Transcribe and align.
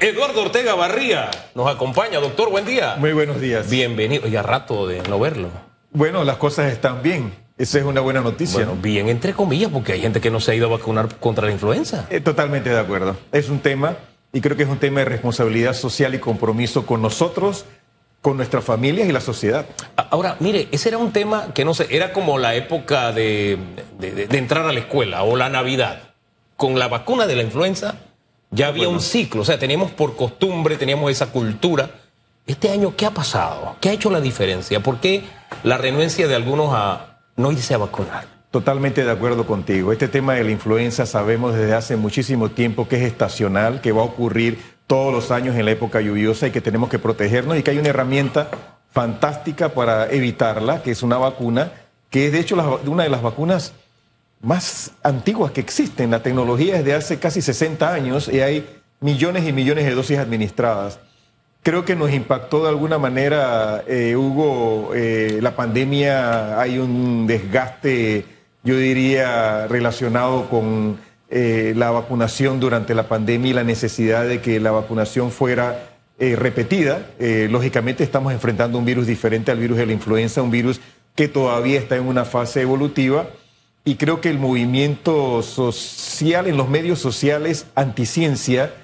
Eduardo 0.00 0.42
Ortega 0.42 0.74
Barría 0.74 1.30
nos 1.54 1.68
acompaña. 1.72 2.18
Doctor, 2.20 2.50
buen 2.50 2.64
día. 2.64 2.96
Muy 2.98 3.12
buenos 3.12 3.40
días. 3.40 3.68
Bienvenido. 3.70 4.26
Ya 4.28 4.42
rato 4.42 4.86
de 4.86 5.02
no 5.08 5.18
verlo. 5.18 5.48
Bueno, 5.92 6.24
las 6.24 6.36
cosas 6.36 6.72
están 6.72 7.02
bien. 7.02 7.34
Esa 7.58 7.78
es 7.78 7.84
una 7.84 8.00
buena 8.02 8.20
noticia. 8.20 8.64
Bueno, 8.66 8.76
bien 8.80 9.08
entre 9.08 9.32
comillas, 9.32 9.70
porque 9.72 9.92
hay 9.92 10.00
gente 10.00 10.20
que 10.20 10.30
no 10.30 10.40
se 10.40 10.52
ha 10.52 10.54
ido 10.54 10.66
a 10.66 10.70
vacunar 10.76 11.16
contra 11.16 11.46
la 11.46 11.52
influenza. 11.52 12.06
Eh, 12.10 12.20
totalmente 12.20 12.68
de 12.70 12.78
acuerdo. 12.78 13.16
Es 13.32 13.48
un 13.48 13.60
tema, 13.60 13.96
y 14.32 14.40
creo 14.42 14.56
que 14.56 14.64
es 14.64 14.68
un 14.68 14.78
tema 14.78 15.00
de 15.00 15.06
responsabilidad 15.06 15.72
social 15.72 16.14
y 16.14 16.18
compromiso 16.18 16.84
con 16.84 17.00
nosotros, 17.00 17.64
con 18.20 18.36
nuestras 18.36 18.62
familias 18.62 19.08
y 19.08 19.12
la 19.12 19.20
sociedad. 19.22 19.64
Ahora, 19.96 20.36
mire, 20.40 20.68
ese 20.70 20.90
era 20.90 20.98
un 20.98 21.12
tema 21.12 21.54
que 21.54 21.64
no 21.64 21.72
sé, 21.72 21.86
era 21.90 22.12
como 22.12 22.36
la 22.38 22.54
época 22.56 23.12
de, 23.12 23.56
de- 23.98 24.26
de 24.26 24.38
entrar 24.38 24.66
a 24.66 24.72
la 24.72 24.80
escuela 24.80 25.22
o 25.22 25.34
la 25.36 25.48
Navidad. 25.48 26.02
Con 26.56 26.78
la 26.78 26.88
vacuna 26.88 27.26
de 27.26 27.36
la 27.36 27.42
influenza 27.42 27.96
ya 28.50 28.68
había 28.68 28.88
un 28.88 29.00
ciclo, 29.00 29.42
o 29.42 29.44
sea, 29.44 29.58
teníamos 29.58 29.90
por 29.90 30.16
costumbre, 30.16 30.76
teníamos 30.76 31.10
esa 31.10 31.26
cultura. 31.26 31.90
Este 32.46 32.70
año, 32.70 32.94
¿qué 32.96 33.06
ha 33.06 33.10
pasado? 33.10 33.76
¿Qué 33.80 33.88
ha 33.88 33.92
hecho 33.92 34.10
la 34.10 34.20
diferencia? 34.20 34.80
¿Por 34.80 35.00
qué 35.00 35.24
la 35.64 35.78
renuencia 35.78 36.28
de 36.28 36.36
algunos 36.36 36.70
a 36.72 37.18
no 37.36 37.50
irse 37.50 37.74
a 37.74 37.78
vacunar? 37.78 38.26
Totalmente 38.52 39.04
de 39.04 39.10
acuerdo 39.10 39.46
contigo. 39.46 39.92
Este 39.92 40.08
tema 40.08 40.34
de 40.34 40.44
la 40.44 40.52
influenza 40.52 41.06
sabemos 41.06 41.54
desde 41.54 41.74
hace 41.74 41.96
muchísimo 41.96 42.48
tiempo 42.50 42.88
que 42.88 42.96
es 42.96 43.02
estacional, 43.02 43.80
que 43.80 43.92
va 43.92 44.02
a 44.02 44.04
ocurrir 44.04 44.62
todos 44.86 45.12
los 45.12 45.30
años 45.32 45.56
en 45.56 45.64
la 45.64 45.72
época 45.72 46.00
lluviosa 46.00 46.46
y 46.46 46.52
que 46.52 46.60
tenemos 46.60 46.88
que 46.88 47.00
protegernos 47.00 47.58
y 47.58 47.62
que 47.62 47.72
hay 47.72 47.78
una 47.78 47.88
herramienta 47.88 48.48
fantástica 48.92 49.70
para 49.70 50.10
evitarla, 50.10 50.82
que 50.82 50.92
es 50.92 51.02
una 51.02 51.18
vacuna, 51.18 51.72
que 52.08 52.26
es 52.26 52.32
de 52.32 52.38
hecho 52.38 52.80
una 52.86 53.02
de 53.02 53.10
las 53.10 53.22
vacunas 53.22 53.72
más 54.40 54.92
antiguas 55.02 55.52
que 55.52 55.60
existen. 55.60 56.10
La 56.10 56.22
tecnología 56.22 56.76
es 56.78 56.84
de 56.84 56.94
hace 56.94 57.18
casi 57.18 57.42
60 57.42 57.92
años 57.92 58.28
y 58.32 58.40
hay 58.40 58.66
millones 59.00 59.46
y 59.46 59.52
millones 59.52 59.84
de 59.84 59.94
dosis 59.94 60.18
administradas. 60.18 60.98
Creo 61.62 61.84
que 61.84 61.96
nos 61.96 62.12
impactó 62.12 62.62
de 62.62 62.68
alguna 62.68 62.98
manera, 62.98 63.82
eh, 63.88 64.14
Hugo, 64.14 64.92
eh, 64.94 65.40
la 65.42 65.56
pandemia, 65.56 66.60
hay 66.60 66.78
un 66.78 67.26
desgaste, 67.26 68.24
yo 68.62 68.76
diría, 68.78 69.66
relacionado 69.66 70.48
con 70.48 70.98
eh, 71.28 71.74
la 71.76 71.90
vacunación 71.90 72.60
durante 72.60 72.94
la 72.94 73.08
pandemia 73.08 73.50
y 73.50 73.54
la 73.54 73.64
necesidad 73.64 74.28
de 74.28 74.40
que 74.40 74.60
la 74.60 74.70
vacunación 74.70 75.32
fuera 75.32 75.96
eh, 76.18 76.36
repetida. 76.36 77.10
Eh, 77.18 77.48
lógicamente 77.50 78.04
estamos 78.04 78.32
enfrentando 78.32 78.78
un 78.78 78.84
virus 78.84 79.08
diferente 79.08 79.50
al 79.50 79.58
virus 79.58 79.76
de 79.78 79.86
la 79.86 79.92
influenza, 79.92 80.40
un 80.40 80.52
virus 80.52 80.80
que 81.16 81.26
todavía 81.26 81.80
está 81.80 81.96
en 81.96 82.06
una 82.06 82.24
fase 82.24 82.62
evolutiva. 82.62 83.26
Y 83.86 83.94
creo 83.94 84.20
que 84.20 84.28
el 84.30 84.40
movimiento 84.40 85.42
social 85.42 86.48
en 86.48 86.56
los 86.56 86.68
medios 86.68 86.98
sociales 86.98 87.66
anticiencia 87.76 88.74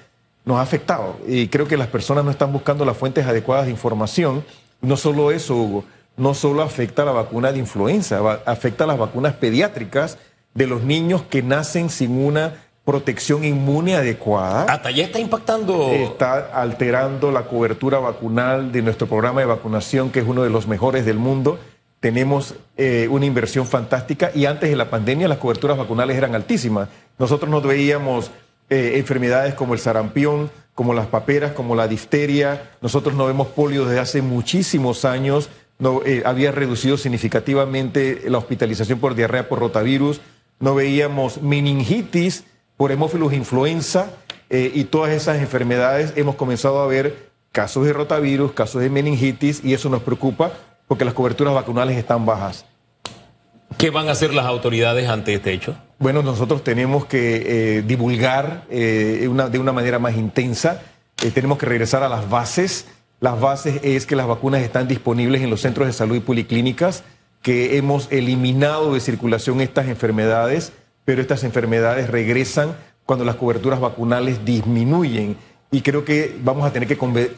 nos 0.45 0.59
ha 0.59 0.61
afectado. 0.61 1.17
Y 1.27 1.49
creo 1.49 1.67
que 1.67 1.75
las 1.75 1.87
personas 1.87 2.23
no 2.23 2.31
están 2.31 2.53
buscando 2.53 2.85
las 2.85 2.95
fuentes 2.95 3.27
adecuadas 3.27 3.65
de 3.65 3.71
información. 3.71 4.45
No 4.79 4.95
solo 4.95 5.31
eso, 5.31 5.57
Hugo, 5.57 5.83
no 6.15 6.33
solo 6.33 6.61
afecta 6.61 7.01
a 7.01 7.05
la 7.05 7.11
vacuna 7.11 7.51
de 7.51 7.59
influenza, 7.59 8.21
afecta 8.45 8.85
a 8.85 8.87
las 8.87 8.97
vacunas 8.97 9.33
pediátricas 9.33 10.17
de 10.53 10.67
los 10.67 10.83
niños 10.83 11.23
que 11.23 11.43
nacen 11.43 11.89
sin 11.89 12.25
una 12.25 12.63
protección 12.85 13.43
inmune 13.43 13.95
adecuada 13.95 14.65
Hasta 14.65 14.91
ya 14.91 15.05
está 15.05 15.19
impactando. 15.19 15.87
está 15.91 16.49
alterando 16.53 17.29
la 17.31 17.43
cobertura 17.43 17.99
vacunal 17.99 18.71
de 18.71 18.81
nuestro 18.81 19.07
programa 19.07 19.41
de 19.41 19.47
vacunación, 19.47 20.11
que 20.11 20.19
es 20.19 20.25
uno 20.25 20.43
de 20.43 20.49
los 20.49 20.65
mejores 20.67 21.05
del 21.05 21.17
mundo. 21.17 21.59
Tenemos 22.03 22.55
eh, 22.75 23.07
una 23.09 23.25
inversión 23.25 23.65
fantástica 23.65 24.29
y 24.35 24.45
antes 24.45 24.69
de 24.69 24.75
la 24.75 24.89
pandemia 24.89 25.29
las 25.29 25.37
coberturas 25.37 25.77
vacunales 25.77 26.17
eran 26.17 26.35
altísimas. 26.35 26.89
Nosotros 27.17 27.49
nos 27.49 27.63
veíamos 27.63 28.29
eh, 28.69 28.95
enfermedades 28.95 29.53
como 29.53 29.73
el 29.73 29.79
sarampión, 29.79 30.51
como 30.75 30.93
las 30.93 31.07
paperas, 31.07 31.53
como 31.53 31.75
la 31.75 31.87
difteria. 31.87 32.71
Nosotros 32.81 33.15
no 33.15 33.25
vemos 33.25 33.47
polio 33.47 33.85
desde 33.85 34.01
hace 34.01 34.21
muchísimos 34.21 35.05
años. 35.05 35.47
No, 35.79 36.01
eh, 36.05 36.23
había 36.25 36.51
reducido 36.51 36.97
significativamente 36.97 38.23
la 38.25 38.39
hospitalización 38.39 38.99
por 38.99 39.15
diarrea 39.15 39.47
por 39.47 39.59
rotavirus. 39.59 40.19
No 40.59 40.75
veíamos 40.75 41.41
meningitis 41.41 42.43
por 42.75 42.91
hemófilos 42.91 43.31
influenza 43.31 44.11
y 44.49 44.83
todas 44.83 45.11
esas 45.11 45.39
enfermedades 45.39 46.13
hemos 46.15 46.35
comenzado 46.35 46.81
a 46.81 46.87
ver 46.87 47.29
casos 47.53 47.85
de 47.85 47.93
rotavirus, 47.93 48.51
casos 48.51 48.81
de 48.81 48.89
meningitis 48.89 49.61
y 49.63 49.73
eso 49.73 49.89
nos 49.89 50.03
preocupa 50.03 50.51
porque 50.87 51.05
las 51.05 51.13
coberturas 51.13 51.53
vacunales 51.53 51.97
están 51.97 52.25
bajas. 52.25 52.65
¿Qué 53.77 53.89
van 53.89 54.07
a 54.07 54.11
hacer 54.11 54.33
las 54.33 54.45
autoridades 54.45 55.09
ante 55.09 55.33
este 55.33 55.51
hecho? 55.53 55.75
Bueno, 55.99 56.21
nosotros 56.21 56.63
tenemos 56.63 57.05
que 57.05 57.77
eh, 57.77 57.81
divulgar 57.81 58.65
eh, 58.69 59.27
una- 59.29 59.49
de 59.49 59.59
una 59.59 59.71
manera 59.73 59.99
más 59.99 60.15
intensa, 60.15 60.81
Eh, 61.23 61.31
tenemos 61.31 61.57
que 61.57 61.65
regresar 61.67 62.03
a 62.03 62.09
las 62.09 62.27
bases. 62.29 62.85
Las 63.21 63.39
bases 63.39 63.79
es 63.83 64.05
que 64.05 64.15
las 64.15 64.27
vacunas 64.27 64.61
están 64.61 64.87
disponibles 64.87 65.41
en 65.41 65.49
los 65.49 65.61
centros 65.61 65.87
de 65.87 65.93
salud 65.93 66.15
y 66.17 66.19
policlínicas, 66.19 67.03
que 67.41 67.77
hemos 67.77 68.11
eliminado 68.11 68.93
de 68.93 68.99
circulación 68.99 69.61
estas 69.61 69.87
enfermedades, 69.87 70.73
pero 71.05 71.21
estas 71.21 71.43
enfermedades 71.45 72.09
regresan 72.09 72.75
cuando 73.05 73.23
las 73.25 73.35
coberturas 73.35 73.79
vacunales 73.79 74.43
disminuyen. 74.43 75.37
Y 75.73 75.81
creo 75.81 76.05
que 76.05 76.37
vamos 76.41 76.65
a 76.67 76.71
tener 76.71 76.87
que 76.87 76.95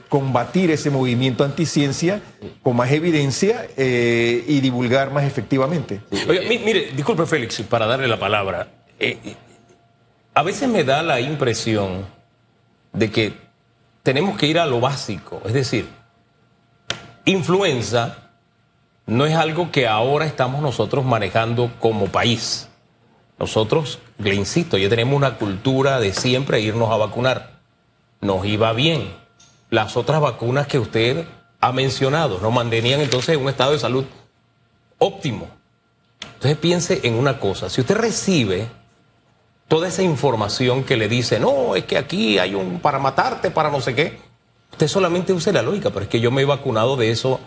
combatir 0.09 0.69
ese 0.69 0.89
movimiento 0.89 1.45
anticiencia 1.45 2.21
con 2.61 2.75
más 2.75 2.91
evidencia 2.91 3.65
eh, 3.77 4.43
y 4.45 4.59
divulgar 4.59 5.09
más 5.11 5.23
efectivamente. 5.23 6.01
Oiga, 6.27 6.41
mi- 6.47 6.59
mire, 6.59 6.91
disculpe 6.95 7.25
Félix, 7.25 7.61
para 7.61 7.85
darle 7.85 8.07
la 8.09 8.19
palabra. 8.19 8.67
Eh, 8.99 9.17
a 10.33 10.43
veces 10.43 10.67
me 10.67 10.83
da 10.83 11.01
la 11.01 11.21
impresión 11.21 12.05
de 12.91 13.09
que 13.09 13.33
tenemos 14.03 14.37
que 14.37 14.47
ir 14.47 14.59
a 14.59 14.65
lo 14.65 14.81
básico, 14.81 15.41
es 15.45 15.53
decir, 15.53 15.87
influenza 17.23 18.17
no 19.07 19.25
es 19.25 19.35
algo 19.35 19.71
que 19.71 19.87
ahora 19.87 20.25
estamos 20.25 20.61
nosotros 20.61 21.05
manejando 21.05 21.71
como 21.79 22.07
país. 22.07 22.67
Nosotros, 23.39 23.99
le 24.17 24.33
insisto, 24.35 24.77
ya 24.77 24.89
tenemos 24.89 25.15
una 25.15 25.37
cultura 25.37 25.99
de 25.99 26.13
siempre 26.13 26.59
irnos 26.61 26.91
a 26.91 26.97
vacunar. 26.97 27.54
Nos 28.25 28.43
iba 28.45 28.73
bien. 28.73 29.13
Las 29.69 29.95
otras 29.95 30.19
vacunas 30.19 30.65
que 30.65 30.79
usted 30.79 31.27
ha 31.61 31.71
mencionado 31.71 32.39
nos 32.39 32.51
mantenían 32.51 32.99
entonces 32.99 33.35
en 33.35 33.41
un 33.41 33.49
estado 33.49 33.73
de 33.73 33.79
salud 33.79 34.05
óptimo. 34.97 35.47
Entonces 36.33 36.57
piense 36.57 37.01
en 37.03 37.15
una 37.15 37.39
cosa, 37.39 37.69
si 37.69 37.81
usted 37.81 37.95
recibe 37.95 38.67
toda 39.67 39.87
esa 39.87 40.01
información 40.01 40.83
que 40.83 40.97
le 40.97 41.07
dice, 41.07 41.39
no, 41.39 41.75
es 41.75 41.85
que 41.85 41.97
aquí 41.97 42.39
hay 42.39 42.55
un 42.55 42.79
para 42.79 42.97
matarte, 42.97 43.51
para 43.51 43.69
no 43.69 43.79
sé 43.79 43.93
qué, 43.93 44.17
usted 44.71 44.87
solamente 44.87 45.31
use 45.31 45.53
la 45.53 45.61
lógica, 45.61 45.91
pero 45.91 46.03
es 46.03 46.09
que 46.09 46.19
yo 46.19 46.31
me 46.31 46.41
he 46.41 46.45
vacunado 46.45 46.97
de 46.97 47.11
eso, 47.11 47.39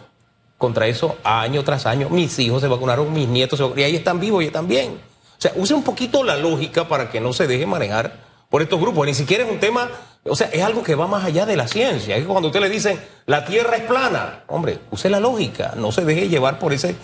contra 0.59 0.87
eso, 0.87 1.17
año 1.25 1.65
tras 1.65 1.87
año, 1.87 2.09
mis 2.09 2.39
hijos 2.39 2.61
se 2.61 2.69
vacunaron, 2.69 3.13
mis 3.13 3.29
nietos 3.29 3.57
se 3.57 3.63
vacunaron, 3.65 3.81
y 3.81 3.85
ahí 3.85 3.97
están 3.97 4.21
vivos 4.21 4.43
y 4.43 4.47
están 4.47 4.69
bien. 4.69 4.93
O 4.93 5.41
sea, 5.41 5.53
use 5.57 5.75
un 5.75 5.83
poquito 5.83 6.23
la 6.25 6.37
lógica 6.37 6.89
para 6.89 7.11
que 7.11 7.21
no 7.21 7.33
se 7.33 7.47
deje 7.47 7.67
manejar 7.67 8.28
por 8.51 8.63
estos 8.63 8.81
grupos, 8.81 9.07
ni 9.07 9.15
siquiera 9.15 9.45
es 9.45 9.51
un 9.51 9.61
tema, 9.61 9.91
o 10.25 10.35
sea, 10.35 10.49
es 10.49 10.63
algo 10.63 10.83
que 10.83 10.95
va 10.95 11.07
más 11.07 11.25
allá 11.25 11.47
de 11.47 11.57
la 11.57 11.69
ciencia, 11.69 12.17
es 12.17 12.25
cuando 12.25 12.49
usted 12.49 12.61
le 12.61 12.69
dicen, 12.69 12.99
la 13.27 13.45
Tierra 13.45 13.77
es 13.77 13.83
plana, 13.85 14.45
hombre, 14.47 14.79
use 14.91 15.11
la 15.11 15.21
lógica, 15.21 15.75
no 15.77 15.93
se 15.93 16.05
deje 16.05 16.29
llevar 16.29 16.59
por 16.59 16.73
ese, 16.73 16.97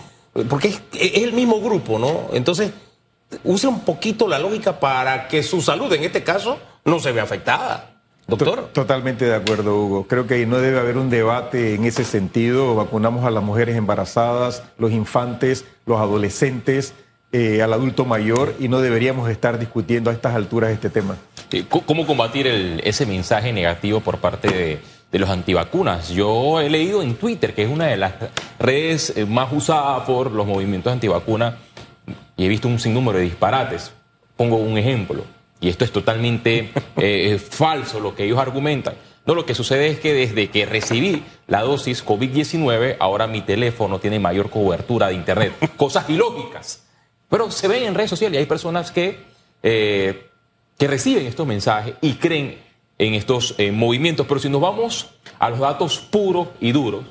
porque 0.49 0.69
es, 0.69 0.81
es 0.93 1.23
el 1.23 1.33
mismo 1.33 1.61
grupo, 1.61 1.99
¿no? 1.99 2.27
Entonces, 2.33 2.71
use 3.43 3.67
un 3.67 3.81
poquito 3.81 4.27
la 4.27 4.39
lógica 4.39 4.79
para 4.79 5.27
que 5.27 5.43
su 5.43 5.61
salud, 5.61 5.91
en 5.93 6.03
este 6.03 6.23
caso, 6.23 6.59
no 6.83 6.99
se 6.99 7.11
vea 7.11 7.23
afectada. 7.23 7.91
Doctor. 8.27 8.69
Totalmente 8.73 9.25
de 9.25 9.35
acuerdo, 9.35 9.75
Hugo. 9.77 10.07
Creo 10.07 10.25
que 10.25 10.43
no 10.47 10.57
debe 10.57 10.79
haber 10.79 10.97
un 10.97 11.11
debate 11.11 11.75
en 11.75 11.85
ese 11.85 12.03
sentido. 12.03 12.73
Vacunamos 12.73 13.23
a 13.23 13.29
las 13.29 13.43
mujeres 13.43 13.75
embarazadas, 13.75 14.63
los 14.79 14.91
infantes, 14.91 15.65
los 15.85 15.99
adolescentes, 15.99 16.95
eh, 17.37 17.61
al 17.61 17.73
adulto 17.73 18.05
mayor 18.05 18.55
y 18.59 18.67
no 18.69 18.79
deberíamos 18.79 19.29
estar 19.29 19.59
discutiendo 19.59 20.09
a 20.09 20.13
estas 20.13 20.35
alturas 20.35 20.71
este 20.71 20.89
tema. 20.89 21.17
Eh, 21.51 21.65
¿Cómo 21.67 22.07
combatir 22.07 22.47
el- 22.47 22.81
ese 22.85 23.05
mensaje 23.05 23.51
negativo 23.51 23.99
por 23.99 24.19
parte 24.19 24.47
de, 24.47 24.79
de 25.11 25.19
los 25.19 25.29
antivacunas? 25.29 26.09
Yo 26.09 26.61
he 26.61 26.69
leído 26.69 27.01
en 27.01 27.15
Twitter, 27.15 27.53
que 27.53 27.63
es 27.63 27.69
una 27.69 27.87
de 27.87 27.97
las 27.97 28.13
redes 28.57 29.11
eh, 29.17 29.25
más 29.25 29.51
usadas 29.51 30.03
por 30.07 30.31
los 30.31 30.47
movimientos 30.47 30.93
antivacunas, 30.93 31.55
y 32.37 32.45
he 32.45 32.47
visto 32.47 32.67
un 32.69 32.79
sinnúmero 32.79 33.17
de 33.17 33.25
disparates. 33.25 33.91
Pongo 34.37 34.55
un 34.57 34.77
ejemplo, 34.77 35.23
y 35.59 35.67
esto 35.69 35.83
es 35.83 35.91
totalmente 35.91 36.71
eh, 36.97 37.37
falso 37.37 37.99
lo 37.99 38.15
que 38.15 38.23
ellos 38.23 38.39
argumentan. 38.39 38.93
No, 39.25 39.33
lo 39.35 39.45
que 39.45 39.55
sucede 39.55 39.87
es 39.87 39.99
que 39.99 40.13
desde 40.13 40.49
que 40.49 40.65
recibí 40.65 41.23
la 41.47 41.61
dosis 41.63 42.05
COVID-19, 42.05 42.95
ahora 42.99 43.27
mi 43.27 43.41
teléfono 43.41 43.99
tiene 43.99 44.19
mayor 44.19 44.49
cobertura 44.49 45.07
de 45.07 45.15
Internet. 45.15 45.51
Cosas 45.77 46.09
ilógicas. 46.09 46.84
Pero 47.29 47.51
se 47.51 47.67
ven 47.67 47.83
en 47.83 47.95
redes 47.95 48.09
sociales 48.09 48.37
y 48.37 48.39
hay 48.39 48.45
personas 48.45 48.91
que, 48.91 49.19
eh, 49.63 50.29
que 50.77 50.87
reciben 50.87 51.25
estos 51.25 51.47
mensajes 51.47 51.95
y 52.01 52.13
creen 52.13 52.59
en 52.97 53.13
estos 53.13 53.55
eh, 53.57 53.71
movimientos. 53.71 54.25
Pero 54.27 54.39
si 54.39 54.49
nos 54.49 54.61
vamos 54.61 55.09
a 55.39 55.49
los 55.49 55.59
datos 55.59 55.99
puros 55.99 56.49
y 56.59 56.71
duros, 56.71 57.05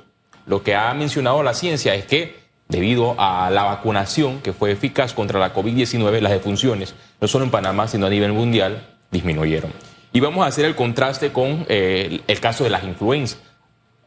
lo 0.47 0.63
que 0.63 0.75
ha 0.75 0.93
mencionado 0.95 1.43
la 1.43 1.55
ciencia 1.55 1.95
es 1.95 2.05
que 2.07 2.45
debido 2.69 3.15
a 3.19 3.51
la 3.51 3.65
vacunación 3.65 4.41
que 4.41 4.53
fue 4.53 4.73
eficaz 4.73 5.13
contra 5.13 5.39
la 5.39 5.55
COVID-19, 5.55 6.21
las 6.21 6.33
defunciones, 6.33 6.95
no 7.21 7.29
solo 7.29 7.45
en 7.45 7.51
Panamá, 7.51 7.89
sino 7.89 8.07
a 8.07 8.11
nivel 8.11 8.33
mundial, 8.33 8.87
disminuyeron. 9.11 9.73
Y 10.13 10.21
vamos 10.21 10.45
a 10.45 10.49
hacer 10.49 10.65
el 10.65 10.75
contraste 10.75 11.33
con 11.33 11.67
eh, 11.69 12.21
el 12.27 12.41
caso 12.41 12.65
de 12.65 12.71
las 12.71 12.85
influencias. 12.85 13.41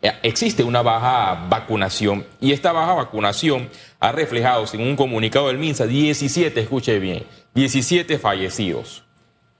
Eh, 0.08 0.14
existe 0.24 0.64
una 0.64 0.82
baja 0.82 1.48
vacunación 1.50 2.26
y 2.40 2.54
esta 2.54 2.72
baja 2.72 2.94
vacunación 2.94 3.70
ha 4.00 4.12
reflejado, 4.12 4.66
según 4.66 4.88
un 4.88 4.96
comunicado 4.96 5.48
del 5.48 5.58
MINSA, 5.58 5.86
17, 5.86 6.62
escuche 6.62 7.00
bien, 7.00 7.26
17 7.56 8.18
fallecidos, 8.18 9.04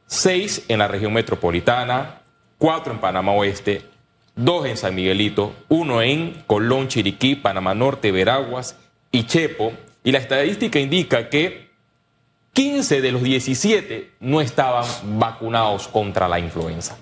6 0.06 0.66
en 0.70 0.80
la 0.80 0.88
región 0.88 1.12
metropolitana, 1.12 2.22
4 2.60 2.94
en 2.94 3.00
Panamá 3.00 3.34
Oeste, 3.34 3.84
2 4.36 4.68
en 4.68 4.78
San 4.78 4.96
Miguelito, 4.96 5.54
1 5.68 6.02
en 6.04 6.44
Colón, 6.48 6.88
Chiriquí, 6.88 7.36
Panamá 7.36 7.74
Norte, 7.74 8.12
Veraguas 8.12 8.78
y 9.12 9.24
Chepo. 9.24 9.74
Y 10.04 10.12
la 10.12 10.20
estadística 10.20 10.80
indica 10.80 11.28
que 11.30 11.72
15 12.54 13.02
de 13.02 13.12
los 13.12 13.24
17 13.24 14.12
no 14.22 14.40
estaban 14.40 14.86
vacunados 15.20 15.88
contra 15.88 16.28
la 16.28 16.40
influenza. 16.40 16.98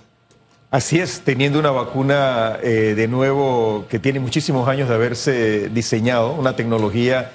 Así 0.71 0.99
es, 0.99 1.21
teniendo 1.21 1.59
una 1.59 1.71
vacuna 1.71 2.57
eh, 2.61 2.95
de 2.95 3.07
nuevo 3.07 3.85
que 3.87 3.99
tiene 3.99 4.19
muchísimos 4.19 4.67
años 4.67 4.89
de 4.89 4.95
haberse 4.95 5.69
diseñado, 5.69 6.33
una 6.33 6.55
tecnología 6.55 7.31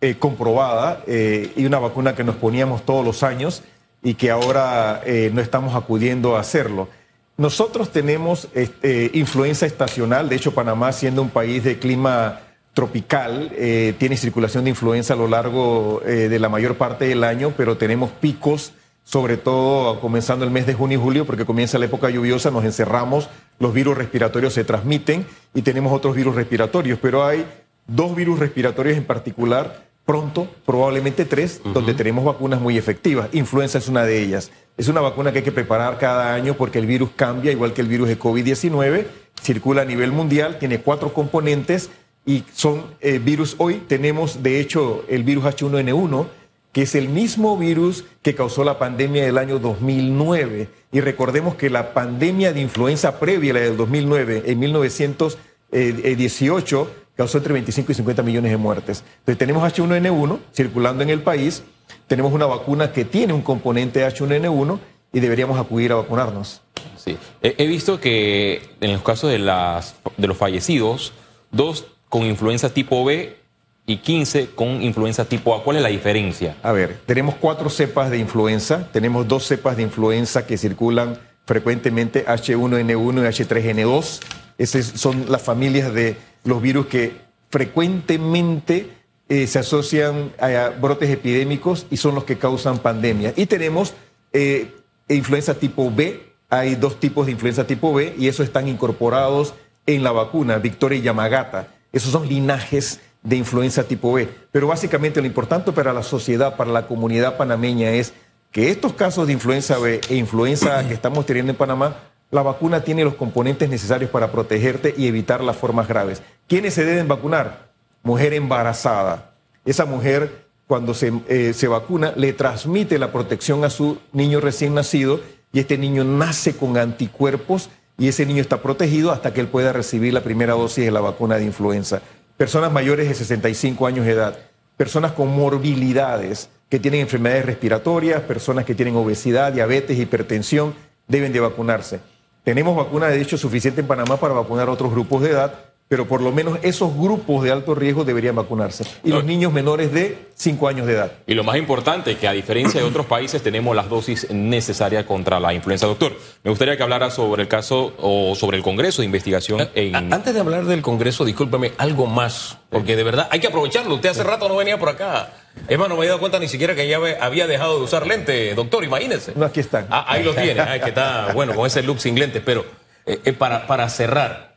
eh, 0.00 0.16
comprobada 0.18 1.02
eh, 1.06 1.52
y 1.56 1.64
una 1.64 1.78
vacuna 1.78 2.14
que 2.14 2.24
nos 2.24 2.36
poníamos 2.36 2.84
todos 2.84 3.04
los 3.04 3.22
años 3.22 3.62
y 4.02 4.14
que 4.14 4.32
ahora 4.32 5.00
no 5.32 5.40
estamos 5.40 5.76
acudiendo 5.76 6.36
a 6.36 6.40
hacerlo. 6.40 6.88
Nosotros 7.36 7.92
tenemos 7.92 8.48
este, 8.52 9.12
influenza 9.14 9.64
estacional, 9.64 10.28
de 10.28 10.34
hecho 10.34 10.52
Panamá 10.52 10.90
siendo 10.90 11.22
un 11.22 11.30
país 11.30 11.62
de 11.62 11.78
clima 11.78 12.40
tropical, 12.74 13.52
tiene 13.98 14.16
circulación 14.16 14.64
de 14.64 14.70
influenza 14.70 15.14
a 15.14 15.16
lo 15.16 15.28
largo 15.28 16.02
de 16.04 16.36
la 16.40 16.48
mayor 16.48 16.74
parte 16.74 17.04
del 17.04 17.22
año, 17.22 17.54
pero 17.56 17.76
tenemos 17.76 18.10
picos 18.10 18.72
sobre 19.04 19.36
todo 19.36 20.00
comenzando 20.00 20.44
el 20.44 20.50
mes 20.50 20.66
de 20.66 20.74
junio 20.74 20.98
y 20.98 21.02
julio, 21.02 21.26
porque 21.26 21.44
comienza 21.44 21.78
la 21.78 21.86
época 21.86 22.10
lluviosa, 22.10 22.50
nos 22.50 22.64
encerramos, 22.64 23.28
los 23.58 23.74
virus 23.74 23.96
respiratorios 23.96 24.54
se 24.54 24.64
transmiten 24.64 25.26
y 25.54 25.62
tenemos 25.62 25.92
otros 25.92 26.16
virus 26.16 26.34
respiratorios, 26.34 26.98
pero 27.00 27.24
hay 27.24 27.46
dos 27.86 28.14
virus 28.14 28.38
respiratorios 28.38 28.96
en 28.96 29.04
particular, 29.04 29.84
pronto, 30.04 30.48
probablemente 30.64 31.24
tres, 31.24 31.60
donde 31.64 31.94
tenemos 31.94 32.24
vacunas 32.24 32.60
muy 32.60 32.76
efectivas. 32.78 33.28
Influenza 33.32 33.78
es 33.78 33.88
una 33.88 34.04
de 34.04 34.22
ellas. 34.22 34.50
Es 34.76 34.88
una 34.88 35.00
vacuna 35.00 35.32
que 35.32 35.38
hay 35.38 35.44
que 35.44 35.52
preparar 35.52 35.98
cada 35.98 36.34
año 36.34 36.54
porque 36.54 36.78
el 36.78 36.86
virus 36.86 37.10
cambia, 37.14 37.52
igual 37.52 37.72
que 37.72 37.82
el 37.82 37.88
virus 37.88 38.08
de 38.08 38.18
COVID-19, 38.18 39.06
circula 39.42 39.82
a 39.82 39.84
nivel 39.84 40.12
mundial, 40.12 40.58
tiene 40.58 40.80
cuatro 40.80 41.12
componentes 41.12 41.90
y 42.24 42.44
son 42.54 42.84
eh, 43.00 43.18
virus. 43.18 43.56
Hoy 43.58 43.82
tenemos, 43.86 44.42
de 44.42 44.60
hecho, 44.60 45.04
el 45.08 45.24
virus 45.24 45.44
H1N1 45.44 46.26
que 46.72 46.82
es 46.82 46.94
el 46.94 47.08
mismo 47.08 47.56
virus 47.58 48.04
que 48.22 48.34
causó 48.34 48.64
la 48.64 48.78
pandemia 48.78 49.24
del 49.24 49.38
año 49.38 49.58
2009. 49.58 50.68
Y 50.90 51.00
recordemos 51.00 51.54
que 51.54 51.70
la 51.70 51.92
pandemia 51.92 52.52
de 52.52 52.60
influenza 52.60 53.20
previa 53.20 53.54
la 53.54 53.60
del 53.60 53.76
2009, 53.76 54.42
en 54.46 54.58
1918, 54.58 56.90
causó 57.14 57.38
entre 57.38 57.52
25 57.52 57.92
y 57.92 57.94
50 57.94 58.22
millones 58.22 58.50
de 58.50 58.56
muertes. 58.56 59.04
Entonces 59.18 59.38
tenemos 59.38 59.62
H1N1 59.70 60.38
circulando 60.54 61.02
en 61.02 61.10
el 61.10 61.20
país, 61.20 61.62
tenemos 62.06 62.32
una 62.32 62.46
vacuna 62.46 62.90
que 62.92 63.04
tiene 63.04 63.34
un 63.34 63.42
componente 63.42 64.06
H1N1 64.06 64.78
y 65.12 65.20
deberíamos 65.20 65.58
acudir 65.58 65.92
a 65.92 65.96
vacunarnos. 65.96 66.62
Sí, 66.96 67.18
he, 67.42 67.66
visto 67.66 68.00
que 68.00 68.62
en 68.80 68.92
los 68.92 69.02
casos 69.02 69.30
de, 69.30 69.38
las, 69.38 69.96
de 70.16 70.26
los 70.26 70.36
fallecidos, 70.36 71.12
dos 71.50 71.86
con 72.08 72.24
influenza 72.24 72.70
tipo 72.70 73.04
B 73.04 73.41
y 73.86 73.98
15 73.98 74.50
con 74.50 74.82
influenza 74.82 75.24
tipo 75.24 75.54
A. 75.54 75.64
¿Cuál 75.64 75.78
es 75.78 75.82
la 75.82 75.88
diferencia? 75.88 76.56
A 76.62 76.72
ver, 76.72 77.00
tenemos 77.06 77.34
cuatro 77.34 77.68
cepas 77.68 78.10
de 78.10 78.18
influenza, 78.18 78.88
tenemos 78.92 79.26
dos 79.26 79.46
cepas 79.46 79.76
de 79.76 79.82
influenza 79.82 80.46
que 80.46 80.56
circulan 80.56 81.18
frecuentemente, 81.46 82.24
H1N1 82.26 82.86
y 82.86 83.44
H3N2. 83.44 84.20
Esas 84.58 84.86
son 84.86 85.26
las 85.28 85.42
familias 85.42 85.92
de 85.92 86.16
los 86.44 86.62
virus 86.62 86.86
que 86.86 87.20
frecuentemente 87.50 88.90
eh, 89.28 89.46
se 89.46 89.58
asocian 89.58 90.32
a 90.38 90.70
brotes 90.80 91.10
epidémicos 91.10 91.86
y 91.90 91.96
son 91.96 92.14
los 92.14 92.24
que 92.24 92.38
causan 92.38 92.78
pandemia. 92.78 93.32
Y 93.36 93.46
tenemos 93.46 93.94
eh, 94.32 94.72
influenza 95.08 95.54
tipo 95.54 95.90
B, 95.90 96.32
hay 96.48 96.74
dos 96.74 97.00
tipos 97.00 97.26
de 97.26 97.32
influenza 97.32 97.66
tipo 97.66 97.92
B 97.92 98.14
y 98.18 98.28
esos 98.28 98.46
están 98.46 98.68
incorporados 98.68 99.54
en 99.86 100.04
la 100.04 100.12
vacuna, 100.12 100.58
Victoria 100.58 100.98
y 100.98 101.02
Yamagata. 101.02 101.68
Esos 101.92 102.12
son 102.12 102.28
linajes 102.28 103.00
de 103.22 103.36
influenza 103.36 103.84
tipo 103.84 104.12
B. 104.12 104.28
Pero 104.50 104.66
básicamente 104.66 105.20
lo 105.20 105.26
importante 105.26 105.72
para 105.72 105.92
la 105.92 106.02
sociedad, 106.02 106.56
para 106.56 106.70
la 106.70 106.86
comunidad 106.86 107.36
panameña 107.36 107.90
es 107.90 108.12
que 108.50 108.70
estos 108.70 108.92
casos 108.92 109.26
de 109.26 109.32
influenza 109.32 109.78
B 109.78 110.00
e 110.08 110.16
influenza 110.16 110.86
que 110.86 110.94
estamos 110.94 111.24
teniendo 111.24 111.52
en 111.52 111.56
Panamá, 111.56 111.96
la 112.30 112.42
vacuna 112.42 112.82
tiene 112.82 113.04
los 113.04 113.14
componentes 113.14 113.68
necesarios 113.68 114.10
para 114.10 114.32
protegerte 114.32 114.94
y 114.96 115.06
evitar 115.06 115.42
las 115.42 115.56
formas 115.56 115.88
graves. 115.88 116.22
¿Quiénes 116.48 116.74
se 116.74 116.84
deben 116.84 117.08
vacunar? 117.08 117.70
Mujer 118.02 118.34
embarazada. 118.34 119.34
Esa 119.64 119.84
mujer, 119.84 120.46
cuando 120.66 120.94
se, 120.94 121.12
eh, 121.28 121.52
se 121.54 121.68
vacuna, 121.68 122.12
le 122.16 122.32
transmite 122.32 122.98
la 122.98 123.12
protección 123.12 123.64
a 123.64 123.70
su 123.70 123.98
niño 124.12 124.40
recién 124.40 124.74
nacido 124.74 125.20
y 125.52 125.60
este 125.60 125.78
niño 125.78 126.04
nace 126.04 126.56
con 126.56 126.76
anticuerpos 126.76 127.70
y 127.98 128.08
ese 128.08 128.26
niño 128.26 128.40
está 128.40 128.62
protegido 128.62 129.12
hasta 129.12 129.32
que 129.32 129.40
él 129.40 129.48
pueda 129.48 129.72
recibir 129.72 130.12
la 130.14 130.22
primera 130.22 130.54
dosis 130.54 130.84
de 130.84 130.90
la 130.90 131.00
vacuna 131.00 131.36
de 131.36 131.44
influenza 131.44 132.00
personas 132.42 132.72
mayores 132.72 133.08
de 133.08 133.14
65 133.14 133.86
años 133.86 134.04
de 134.04 134.10
edad, 134.10 134.36
personas 134.76 135.12
con 135.12 135.28
morbilidades 135.28 136.48
que 136.68 136.80
tienen 136.80 136.98
enfermedades 136.98 137.46
respiratorias, 137.46 138.20
personas 138.22 138.64
que 138.64 138.74
tienen 138.74 138.96
obesidad, 138.96 139.52
diabetes, 139.52 139.96
hipertensión, 139.96 140.74
deben 141.06 141.32
de 141.32 141.38
vacunarse. 141.38 142.00
Tenemos 142.42 142.76
vacunas 142.76 143.10
de 143.10 143.20
hecho 143.20 143.38
suficiente 143.38 143.82
en 143.82 143.86
Panamá 143.86 144.16
para 144.16 144.34
vacunar 144.34 144.66
a 144.66 144.72
otros 144.72 144.90
grupos 144.90 145.22
de 145.22 145.30
edad, 145.30 145.54
pero 145.92 146.08
por 146.08 146.22
lo 146.22 146.32
menos 146.32 146.58
esos 146.62 146.96
grupos 146.96 147.44
de 147.44 147.50
alto 147.50 147.74
riesgo 147.74 148.02
deberían 148.02 148.34
vacunarse. 148.34 148.82
Y 149.04 149.10
los 149.10 149.24
niños 149.24 149.52
menores 149.52 149.92
de 149.92 150.28
5 150.36 150.66
años 150.66 150.86
de 150.86 150.94
edad. 150.94 151.12
Y 151.26 151.34
lo 151.34 151.44
más 151.44 151.58
importante, 151.58 152.16
que 152.16 152.26
a 152.26 152.32
diferencia 152.32 152.80
de 152.80 152.86
otros 152.86 153.04
países 153.04 153.42
tenemos 153.42 153.76
las 153.76 153.90
dosis 153.90 154.30
necesarias 154.30 155.04
contra 155.04 155.38
la 155.38 155.52
influenza. 155.52 155.86
Doctor, 155.86 156.16
me 156.44 156.48
gustaría 156.48 156.78
que 156.78 156.82
hablara 156.82 157.10
sobre 157.10 157.42
el 157.42 157.48
caso 157.48 157.92
o 157.98 158.34
sobre 158.34 158.56
el 158.56 158.62
Congreso 158.62 159.02
de 159.02 159.04
Investigación. 159.04 159.60
Eh, 159.60 159.92
en... 159.92 160.14
Antes 160.14 160.32
de 160.32 160.40
hablar 160.40 160.64
del 160.64 160.80
Congreso, 160.80 161.26
discúlpeme, 161.26 161.72
algo 161.76 162.06
más, 162.06 162.56
porque 162.70 162.96
de 162.96 163.04
verdad 163.04 163.28
hay 163.30 163.40
que 163.40 163.48
aprovecharlo. 163.48 163.94
Usted 163.96 164.08
hace 164.08 164.24
rato 164.24 164.48
no 164.48 164.56
venía 164.56 164.78
por 164.78 164.88
acá. 164.88 165.28
Es 165.68 165.78
más, 165.78 165.90
no 165.90 165.98
me 165.98 166.06
he 166.06 166.08
dado 166.08 166.20
cuenta 166.20 166.38
ni 166.38 166.48
siquiera 166.48 166.74
que 166.74 166.88
ya 166.88 167.00
había 167.20 167.46
dejado 167.46 167.76
de 167.76 167.84
usar 167.84 168.06
lente, 168.06 168.54
doctor, 168.54 168.82
imagínese. 168.82 169.34
No, 169.36 169.44
aquí 169.44 169.60
están. 169.60 169.88
Ah, 169.90 170.06
ahí 170.08 170.22
los 170.22 170.34
tiene, 170.36 170.58
ah, 170.58 170.80
que 170.80 170.88
está, 170.88 171.34
bueno, 171.34 171.54
con 171.54 171.66
ese 171.66 171.82
look 171.82 172.00
sin 172.00 172.18
lentes, 172.18 172.40
pero 172.42 172.64
eh, 173.04 173.20
eh, 173.26 173.34
para, 173.34 173.66
para 173.66 173.86
cerrar, 173.90 174.54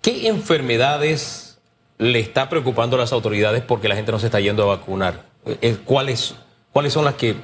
¿Qué 0.00 0.28
enfermedades 0.28 1.58
le 1.98 2.20
está 2.20 2.48
preocupando 2.48 2.96
a 2.96 3.00
las 3.00 3.12
autoridades 3.12 3.62
porque 3.62 3.86
la 3.86 3.96
gente 3.96 4.10
no 4.10 4.18
se 4.18 4.26
está 4.26 4.40
yendo 4.40 4.62
a 4.62 4.76
vacunar? 4.76 5.26
Eh, 5.44 5.58
eh, 5.60 5.76
¿Cuáles, 5.84 6.34
cuáles 6.72 6.94
son 6.94 7.04
las 7.04 7.16
que 7.16 7.36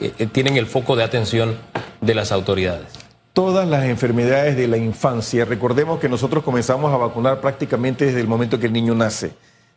eh, 0.00 0.26
tienen 0.32 0.56
el 0.56 0.66
foco 0.66 0.96
de 0.96 1.04
atención 1.04 1.56
de 2.00 2.14
las 2.16 2.32
autoridades? 2.32 2.88
Todas 3.32 3.68
las 3.68 3.84
enfermedades 3.84 4.56
de 4.56 4.66
la 4.66 4.76
infancia. 4.76 5.44
Recordemos 5.44 6.00
que 6.00 6.08
nosotros 6.08 6.42
comenzamos 6.42 6.92
a 6.92 6.96
vacunar 6.96 7.40
prácticamente 7.40 8.06
desde 8.06 8.20
el 8.20 8.26
momento 8.26 8.58
que 8.58 8.66
el 8.66 8.72
niño 8.72 8.96
nace. 8.96 9.30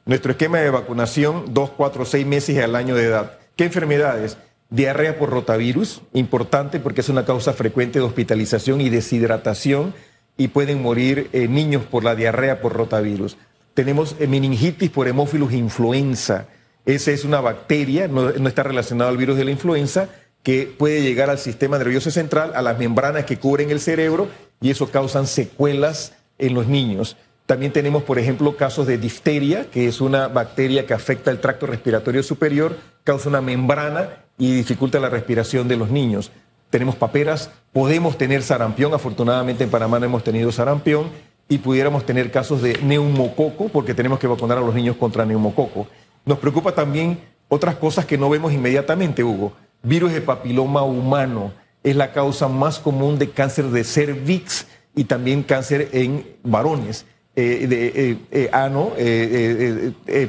Nuestro 0.05 0.31
esquema 0.31 0.57
de 0.57 0.71
vacunación, 0.71 1.53
dos, 1.53 1.69
cuatro, 1.69 2.03
seis 2.03 2.25
meses 2.25 2.57
al 2.63 2.75
año 2.75 2.95
de 2.95 3.03
edad. 3.05 3.37
¿Qué 3.55 3.65
enfermedades? 3.65 4.39
Diarrea 4.71 5.19
por 5.19 5.29
rotavirus, 5.29 6.01
importante 6.13 6.79
porque 6.79 7.01
es 7.01 7.09
una 7.09 7.25
causa 7.25 7.53
frecuente 7.53 7.99
de 7.99 8.05
hospitalización 8.05 8.81
y 8.81 8.89
deshidratación 8.89 9.93
y 10.37 10.49
pueden 10.49 10.81
morir 10.81 11.29
eh, 11.33 11.47
niños 11.47 11.83
por 11.83 12.03
la 12.03 12.15
diarrea 12.15 12.61
por 12.61 12.73
rotavirus. 12.73 13.37
Tenemos 13.73 14.15
eh, 14.19 14.27
meningitis 14.27 14.89
por 14.89 15.07
hemófilos 15.07 15.53
influenza. 15.53 16.47
Esa 16.85 17.11
es 17.11 17.23
una 17.23 17.41
bacteria, 17.41 18.07
no, 18.07 18.29
está 18.29 18.63
relacionada 18.63 19.09
al 19.09 19.17
virus 19.17 19.37
de 19.37 19.45
la 19.45 19.51
influenza, 19.51 20.09
que 20.41 20.73
puede 20.77 21.01
llegar 21.01 21.29
al 21.29 21.37
sistema 21.37 21.77
nervioso 21.77 22.11
central, 22.11 22.51
a 22.55 22.61
las 22.61 22.77
membranas 22.77 23.25
que 23.25 23.37
cubren 23.37 23.71
el 23.71 23.79
cerebro, 23.79 24.27
y 24.59 24.71
eso 24.71 24.89
causa 24.89 25.25
secuelas 25.25 26.13
en 26.37 26.53
los 26.53 26.67
niños. 26.67 27.15
También 27.45 27.71
tenemos, 27.71 28.03
por 28.03 28.19
ejemplo, 28.19 28.57
casos 28.57 28.87
de 28.87 28.97
difteria, 28.97 29.69
que 29.69 29.87
es 29.87 30.01
una 30.01 30.27
bacteria 30.27 30.85
que 30.85 30.93
afecta 30.93 31.31
el 31.31 31.39
tracto 31.39 31.65
respiratorio 31.65 32.23
superior, 32.23 32.77
causa 33.03 33.29
una 33.29 33.41
membrana 33.41 34.25
y 34.37 34.53
dificulta 34.53 34.99
la 34.99 35.09
respiración 35.09 35.67
de 35.67 35.77
los 35.77 35.89
niños 35.89 36.31
tenemos 36.73 36.95
paperas, 36.95 37.51
podemos 37.71 38.17
tener 38.17 38.41
sarampión, 38.41 38.95
afortunadamente 38.95 39.63
en 39.63 39.69
Panamá 39.69 39.99
no 39.99 40.07
hemos 40.07 40.23
tenido 40.23 40.51
sarampión, 40.51 41.05
y 41.47 41.59
pudiéramos 41.59 42.03
tener 42.03 42.31
casos 42.31 42.63
de 42.63 42.79
neumococo, 42.81 43.69
porque 43.69 43.93
tenemos 43.93 44.17
que 44.17 44.25
vacunar 44.25 44.57
a 44.57 44.61
los 44.61 44.73
niños 44.73 44.95
contra 44.95 45.23
neumococo. 45.23 45.85
Nos 46.25 46.39
preocupa 46.39 46.73
también 46.73 47.19
otras 47.47 47.75
cosas 47.75 48.07
que 48.07 48.17
no 48.17 48.27
vemos 48.27 48.53
inmediatamente, 48.53 49.23
Hugo. 49.23 49.53
Virus 49.83 50.13
de 50.13 50.21
papiloma 50.21 50.81
humano 50.81 51.53
es 51.83 51.95
la 51.95 52.11
causa 52.11 52.47
más 52.47 52.79
común 52.79 53.19
de 53.19 53.29
cáncer 53.29 53.65
de 53.65 53.83
cervix 53.83 54.65
y 54.95 55.03
también 55.03 55.43
cáncer 55.43 55.89
en 55.91 56.25
varones. 56.41 57.05
Eh, 57.35 57.67
de 57.67 57.87
eh, 57.87 58.17
eh, 58.31 58.49
ano, 58.51 58.93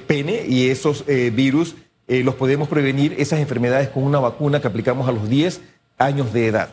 pene, 0.07 0.45
y 0.47 0.69
esos 0.69 1.07
virus 1.07 1.75
los 2.07 2.35
podemos 2.35 2.69
prevenir, 2.69 3.15
esas 3.17 3.41
enfermedades, 3.41 3.89
con 3.89 4.03
una 4.03 4.21
vacuna 4.21 4.61
que 4.61 4.67
aplicamos 4.67 5.09
a 5.09 5.13
los 5.13 5.31
10 5.31 5.63
años 5.99 6.33
de 6.33 6.47
edad. 6.47 6.69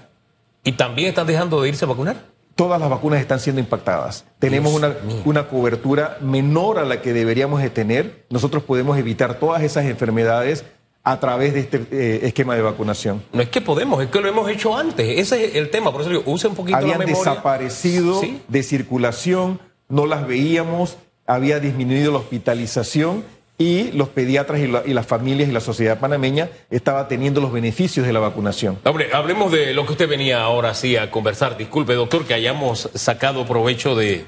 ¿Y 0.63 0.73
también 0.73 1.09
están 1.09 1.27
dejando 1.27 1.61
de 1.61 1.69
irse 1.69 1.85
a 1.85 1.87
vacunar? 1.87 2.17
Todas 2.55 2.79
las 2.79 2.89
vacunas 2.89 3.19
están 3.19 3.39
siendo 3.39 3.59
impactadas. 3.59 4.25
Tenemos 4.37 4.73
una, 4.73 4.93
una, 5.25 5.47
cobertura 5.47 6.17
menor 6.21 6.77
a 6.77 6.85
la 6.85 7.01
que 7.01 7.13
deberíamos 7.13 7.61
de 7.61 7.69
tener. 7.69 8.25
Nosotros 8.29 8.63
podemos 8.63 8.97
evitar 8.97 9.39
todas 9.39 9.63
esas 9.63 9.85
enfermedades 9.85 10.65
a 11.03 11.19
través 11.19 11.53
de 11.53 11.61
este 11.61 11.87
eh, 11.91 12.19
esquema 12.23 12.55
de 12.55 12.61
vacunación. 12.61 13.23
No 13.33 13.41
es 13.41 13.49
que 13.49 13.61
podemos, 13.61 14.03
es 14.03 14.09
que 14.09 14.21
lo 14.21 14.27
hemos 14.27 14.49
hecho 14.49 14.77
antes. 14.77 15.19
Ese 15.19 15.45
es 15.45 15.55
el 15.55 15.71
tema. 15.71 15.91
Por 15.91 16.01
eso 16.01 16.09
digo, 16.11 16.23
use 16.25 16.47
un 16.47 16.55
poquito 16.55 16.77
Habían 16.77 16.99
la 16.99 17.05
memoria. 17.05 17.31
desaparecido 17.31 18.21
de 18.47 18.63
circulación, 18.63 19.59
no 19.89 20.05
las 20.05 20.27
veíamos, 20.27 20.97
había 21.25 21.59
disminuido 21.59 22.11
la 22.11 22.19
hospitalización 22.19 23.23
y 23.61 23.91
los 23.91 24.09
pediatras 24.09 24.59
y, 24.59 24.67
la, 24.67 24.81
y, 24.83 24.93
las 24.93 25.05
familias 25.05 25.47
y 25.47 25.51
la 25.51 25.59
sociedad 25.59 25.99
panameña 25.99 26.49
estaba 26.71 27.07
teniendo 27.07 27.41
los 27.41 27.53
beneficios 27.53 28.07
de 28.07 28.11
la 28.11 28.19
vacunación. 28.19 28.79
Hombre, 28.83 29.09
hablemos 29.13 29.51
de 29.51 29.75
lo 29.75 29.85
que 29.85 29.91
usted 29.91 30.09
venía 30.09 30.41
ahora 30.41 30.73
sí 30.73 30.97
a 30.97 31.11
conversar. 31.11 31.57
Disculpe, 31.57 31.93
doctor, 31.93 32.25
que 32.25 32.33
hayamos 32.33 32.89
sacado 32.95 33.45
provecho 33.45 33.95
de, 33.95 34.25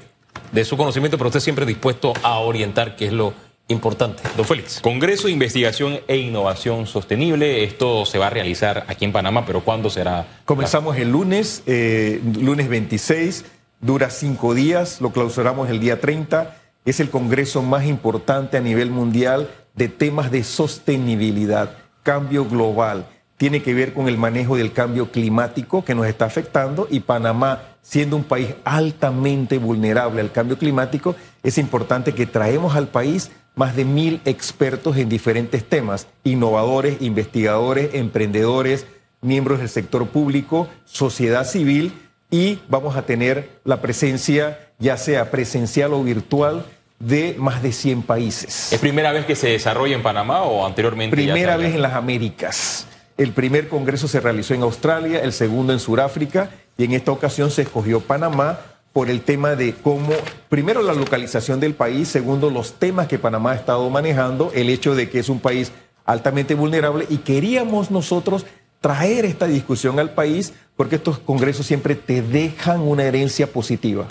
de 0.52 0.64
su 0.64 0.76
conocimiento, 0.76 1.18
pero 1.18 1.28
usted 1.28 1.40
siempre 1.40 1.66
dispuesto 1.66 2.12
a 2.22 2.38
orientar, 2.38 2.94
que 2.94 3.06
es 3.06 3.12
lo 3.12 3.34
importante. 3.66 4.22
Don 4.36 4.46
Félix. 4.46 4.80
Congreso 4.80 5.26
de 5.26 5.32
Investigación 5.32 5.98
e 6.06 6.16
Innovación 6.16 6.86
Sostenible. 6.86 7.64
Esto 7.64 8.06
se 8.06 8.18
va 8.18 8.28
a 8.28 8.30
realizar 8.30 8.84
aquí 8.86 9.04
en 9.04 9.10
Panamá, 9.12 9.44
pero 9.44 9.64
¿cuándo 9.64 9.90
será? 9.90 10.26
Comenzamos 10.44 10.96
el 10.96 11.10
lunes, 11.10 11.64
eh, 11.66 12.20
lunes 12.40 12.68
26, 12.68 13.46
dura 13.80 14.10
cinco 14.10 14.54
días, 14.54 15.00
lo 15.00 15.10
clausuramos 15.10 15.70
el 15.70 15.80
día 15.80 16.00
30 16.00 16.60
es 16.84 17.00
el 17.00 17.10
congreso 17.10 17.62
más 17.62 17.86
importante 17.86 18.56
a 18.56 18.60
nivel 18.60 18.90
mundial 18.90 19.48
de 19.74 19.88
temas 19.88 20.30
de 20.30 20.44
sostenibilidad, 20.44 21.76
cambio 22.02 22.44
global. 22.44 23.08
Tiene 23.36 23.62
que 23.62 23.74
ver 23.74 23.92
con 23.92 24.08
el 24.08 24.16
manejo 24.16 24.56
del 24.56 24.72
cambio 24.72 25.10
climático 25.10 25.84
que 25.84 25.94
nos 25.94 26.06
está 26.06 26.26
afectando 26.26 26.86
y 26.90 27.00
Panamá, 27.00 27.62
siendo 27.82 28.16
un 28.16 28.24
país 28.24 28.54
altamente 28.64 29.58
vulnerable 29.58 30.20
al 30.20 30.30
cambio 30.30 30.56
climático, 30.56 31.16
es 31.42 31.58
importante 31.58 32.14
que 32.14 32.26
traemos 32.26 32.76
al 32.76 32.88
país 32.88 33.30
más 33.56 33.76
de 33.76 33.84
mil 33.84 34.20
expertos 34.24 34.96
en 34.96 35.08
diferentes 35.08 35.64
temas, 35.64 36.06
innovadores, 36.22 37.00
investigadores, 37.00 37.94
emprendedores, 37.94 38.86
miembros 39.20 39.58
del 39.58 39.68
sector 39.68 40.06
público, 40.08 40.68
sociedad 40.84 41.44
civil 41.44 41.92
y 42.30 42.60
vamos 42.68 42.96
a 42.96 43.02
tener 43.06 43.60
la 43.64 43.80
presencia 43.80 44.63
ya 44.78 44.96
sea 44.96 45.30
presencial 45.30 45.92
o 45.92 46.02
virtual 46.02 46.64
de 46.98 47.34
más 47.38 47.62
de 47.62 47.72
100 47.72 48.02
países. 48.02 48.72
¿Es 48.72 48.78
primera 48.78 49.12
vez 49.12 49.26
que 49.26 49.36
se 49.36 49.48
desarrolla 49.48 49.94
en 49.94 50.02
Panamá 50.02 50.42
o 50.42 50.66
anteriormente? 50.66 51.14
Primera 51.14 51.56
vez 51.56 51.74
en 51.74 51.82
las 51.82 51.94
Américas. 51.94 52.86
El 53.16 53.32
primer 53.32 53.68
congreso 53.68 54.08
se 54.08 54.20
realizó 54.20 54.54
en 54.54 54.62
Australia, 54.62 55.20
el 55.22 55.32
segundo 55.32 55.72
en 55.72 55.78
Sudáfrica 55.78 56.50
y 56.76 56.84
en 56.84 56.92
esta 56.92 57.12
ocasión 57.12 57.50
se 57.50 57.62
escogió 57.62 58.00
Panamá 58.00 58.58
por 58.92 59.10
el 59.10 59.22
tema 59.22 59.56
de 59.56 59.74
cómo, 59.74 60.12
primero 60.48 60.82
la 60.82 60.94
localización 60.94 61.60
del 61.60 61.74
país, 61.74 62.08
segundo 62.08 62.50
los 62.50 62.74
temas 62.74 63.08
que 63.08 63.18
Panamá 63.18 63.52
ha 63.52 63.56
estado 63.56 63.88
manejando, 63.90 64.52
el 64.54 64.68
hecho 64.70 64.94
de 64.94 65.10
que 65.10 65.18
es 65.18 65.28
un 65.28 65.40
país 65.40 65.72
altamente 66.04 66.54
vulnerable 66.54 67.06
y 67.08 67.18
queríamos 67.18 67.90
nosotros 67.90 68.46
traer 68.80 69.24
esta 69.24 69.46
discusión 69.46 69.98
al 69.98 70.10
país 70.10 70.52
porque 70.76 70.96
estos 70.96 71.18
congresos 71.18 71.66
siempre 71.66 71.94
te 71.94 72.22
dejan 72.22 72.80
una 72.80 73.04
herencia 73.04 73.46
positiva. 73.46 74.06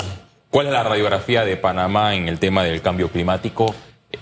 ¿Cuál 0.53 0.67
es 0.67 0.73
la 0.73 0.83
radiografía 0.83 1.43
de 1.45 1.57
Panamá 1.57 2.13
en 2.13 2.27
el 2.27 2.37
tema 2.37 2.63
del 2.63 2.79
cambio 2.83 3.09
climático? 3.09 3.73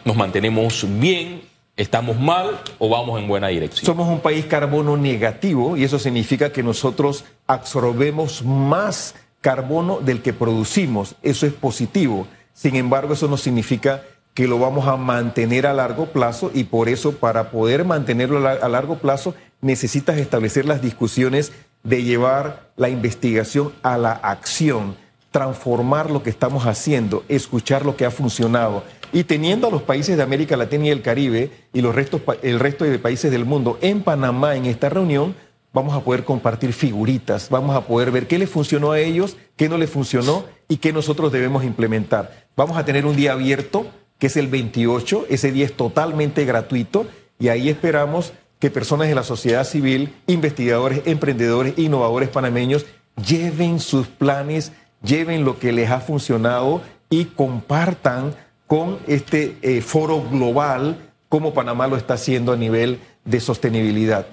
¿Nos 0.06 0.16
mantenemos 0.16 0.86
bien? 0.98 1.42
¿Estamos 1.76 2.18
mal 2.18 2.58
o 2.80 2.88
vamos 2.88 3.20
en 3.20 3.28
buena 3.28 3.50
dirección? 3.50 3.86
Somos 3.86 4.08
un 4.08 4.22
país 4.22 4.46
carbono 4.46 4.96
negativo 4.96 5.76
y 5.76 5.84
eso 5.84 6.00
significa 6.00 6.54
que 6.54 6.64
nosotros 6.64 7.26
absorbemos 7.48 8.46
más 8.46 9.14
carbono 9.42 10.00
del 10.00 10.22
que 10.22 10.32
producimos. 10.32 11.16
Eso 11.22 11.46
es 11.46 11.52
positivo. 11.52 12.28
Sin 12.54 12.78
embargo, 12.78 13.16
eso 13.16 13.28
no 13.28 13.36
significa 13.36 14.02
que 14.34 14.48
lo 14.48 14.58
vamos 14.58 14.88
a 14.88 14.96
mantener 14.96 15.68
a 15.68 15.74
largo 15.74 16.06
plazo 16.06 16.50
y 16.54 16.64
por 16.64 16.88
eso 16.88 17.12
para 17.12 17.52
poder 17.52 17.84
mantenerlo 17.84 18.48
a 18.48 18.70
largo 18.70 19.00
plazo 19.00 19.36
necesitas 19.60 20.18
establecer 20.18 20.64
las 20.64 20.82
discusiones 20.82 21.52
de 21.84 22.04
llevar 22.04 22.72
la 22.78 22.88
investigación 22.88 23.74
a 23.84 23.98
la 23.98 24.14
acción 24.14 24.96
transformar 25.32 26.12
lo 26.12 26.24
que 26.24 26.30
estamos 26.30 26.66
haciendo, 26.66 27.24
escuchar 27.30 27.86
lo 27.86 27.96
que 27.96 28.06
ha 28.06 28.12
funcionado. 28.12 28.84
Y 29.14 29.24
teniendo 29.24 29.68
a 29.68 29.72
los 29.72 29.82
países 29.82 30.18
de 30.18 30.24
América 30.24 30.58
Latina 30.58 30.86
y 30.86 30.90
el 30.90 31.02
Caribe 31.02 31.52
y 31.74 31.82
los 31.82 31.96
restos, 31.96 32.22
el 32.44 32.60
resto 32.60 32.86
de 32.86 33.00
países 33.00 33.32
del 33.32 33.46
mundo 33.46 33.78
en 33.82 34.04
Panamá 34.04 34.56
en 34.56 34.66
esta 34.66 34.90
reunión, 34.90 35.36
vamos 35.74 35.94
a 35.96 36.02
poder 36.02 36.26
compartir 36.26 36.74
figuritas, 36.74 37.50
vamos 37.50 37.76
a 37.76 37.82
poder 37.88 38.12
ver 38.12 38.28
qué 38.28 38.38
les 38.38 38.50
funcionó 38.50 38.92
a 38.92 39.00
ellos, 39.00 39.38
qué 39.56 39.70
no 39.70 39.78
les 39.78 39.90
funcionó 39.90 40.44
y 40.68 40.78
qué 40.78 40.94
nosotros 40.94 41.32
debemos 41.32 41.64
implementar. 41.64 42.48
Vamos 42.56 42.78
a 42.78 42.86
tener 42.86 43.06
un 43.06 43.16
día 43.16 43.34
abierto, 43.34 43.86
que 44.20 44.28
es 44.28 44.38
el 44.38 44.48
28, 44.48 45.28
ese 45.30 45.52
día 45.52 45.66
es 45.66 45.74
totalmente 45.74 46.46
gratuito 46.46 47.08
y 47.40 47.48
ahí 47.48 47.70
esperamos 47.70 48.34
que 48.60 48.70
personas 48.70 49.08
de 49.08 49.16
la 49.16 49.24
sociedad 49.24 49.64
civil, 49.64 50.14
investigadores, 50.28 51.02
emprendedores, 51.06 51.74
innovadores 51.78 52.30
panameños 52.30 52.86
lleven 53.26 53.80
sus 53.80 54.08
planes 54.08 54.72
lleven 55.04 55.46
lo 55.46 55.60
que 55.60 55.72
les 55.72 55.90
ha 55.90 56.00
funcionado 56.00 56.82
y 57.10 57.26
compartan 57.26 58.36
con 58.68 59.00
este 59.08 59.58
eh, 59.62 59.82
foro 59.82 60.24
global 60.30 60.96
como 61.30 61.54
Panamá 61.54 61.88
lo 61.88 61.98
está 61.98 62.16
haciendo 62.16 62.54
a 62.54 62.58
nivel 62.58 63.00
de 63.26 63.40
sostenibilidad. 63.40 64.26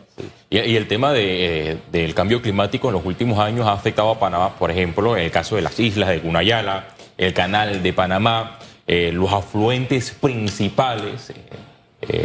Y, 0.51 0.59
el 0.59 0.89
tema 0.89 1.13
de, 1.13 1.73
eh, 1.73 1.79
del 1.93 2.15
cambio 2.15 2.43
climático 2.43 2.89
en 2.89 2.95
los 2.95 3.05
últimos 3.05 3.39
años 3.39 3.67
ha 3.67 3.73
afectado 3.73 4.11
a 4.11 4.19
Panamá, 4.19 4.57
por 4.57 4.71
ejemplo, 4.71 5.17
en 5.17 5.25
el 5.25 5.31
caso 5.31 5.57
de 5.57 5.63
las 5.63 5.79
islas 5.79 6.09
de 6.09 6.19
Gunayala, 6.19 6.89
el 7.17 7.35
canal 7.35 7.83
de 7.83 7.93
Panamá, 7.93 8.59
eh, 8.87 9.11
los 9.13 9.33
afluentes 9.33 10.11
principales. 10.11 11.33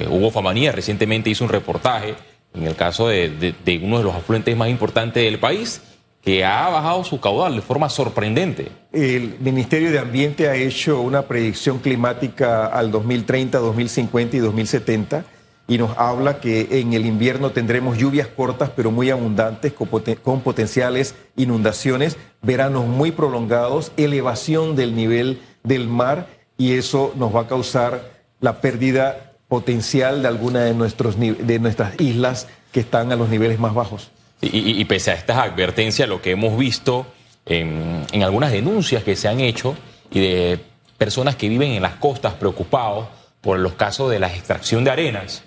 Hugo 0.09 0.29
Famanía 0.29 0.71
recientemente 0.71 1.31
hizo 1.31 1.43
un 1.43 1.49
reportaje 1.49 2.13
en 2.53 2.67
el 2.67 2.75
caso 2.75 3.07
de 3.07 3.81
uno 3.83 3.97
de 3.97 4.03
los 4.03 4.15
afluentes 4.15 4.55
más 4.55 4.69
importantes 4.69 5.23
del 5.23 5.39
país 5.39 5.81
que 6.23 6.45
ha 6.45 6.69
bajado 6.69 7.03
su 7.03 7.19
caudal 7.19 7.55
de 7.55 7.61
forma 7.61 7.89
sorprendente. 7.89 8.71
El 8.93 9.37
Ministerio 9.41 9.91
de 9.91 9.99
Ambiente 9.99 10.47
ha 10.47 10.55
hecho 10.55 11.01
una 11.01 11.23
predicción 11.23 11.79
climática 11.79 12.65
al 12.65 12.91
2030, 12.91 13.59
2050 13.59 14.37
y 14.37 14.39
2070 14.39 15.25
y 15.67 15.77
nos 15.77 15.97
habla 15.97 16.39
que 16.39 16.79
en 16.79 16.93
el 16.93 17.05
invierno 17.05 17.51
tendremos 17.51 17.97
lluvias 17.97 18.27
cortas 18.27 18.69
pero 18.73 18.89
muy 18.89 19.09
abundantes 19.09 19.73
con, 19.73 19.89
poten 19.89 20.15
con 20.15 20.41
potenciales 20.41 21.13
inundaciones, 21.35 22.17
veranos 22.41 22.85
muy 22.85 23.11
prolongados, 23.11 23.91
elevación 23.97 24.77
del 24.77 24.95
nivel 24.95 25.41
del 25.63 25.89
mar 25.89 26.27
y 26.57 26.73
eso 26.73 27.13
nos 27.17 27.35
va 27.35 27.41
a 27.41 27.47
causar 27.47 28.11
la 28.39 28.61
pérdida 28.61 29.33
potencial 29.49 30.21
de 30.21 30.29
alguna 30.29 30.63
de, 30.63 30.73
nuestros, 30.73 31.19
de 31.19 31.59
nuestras 31.59 31.99
islas 31.99 32.47
que 32.71 32.79
están 32.79 33.11
a 33.11 33.17
los 33.17 33.27
niveles 33.27 33.59
más 33.59 33.73
bajos. 33.73 34.09
Y, 34.43 34.81
y, 34.81 34.85
pese 34.85 35.11
a 35.11 35.13
estas 35.13 35.37
advertencias, 35.37 36.09
lo 36.09 36.21
que 36.21 36.31
hemos 36.31 36.57
visto 36.57 37.05
en, 37.45 38.05
algunas 38.23 38.51
denuncias 38.51 39.03
que 39.03 39.15
se 39.15 39.27
han 39.27 39.39
hecho 39.39 39.75
y 40.11 40.19
de 40.19 40.59
personas 40.97 41.35
que 41.35 41.47
viven 41.49 41.71
en 41.71 41.81
las 41.81 41.95
costas 41.95 42.33
preocupados 42.33 43.07
por 43.41 43.59
los 43.59 43.73
casos 43.73 44.11
de 44.11 44.19
la 44.19 44.27
extracción 44.27 44.83
de 44.83 44.91
arenas, 44.91 45.43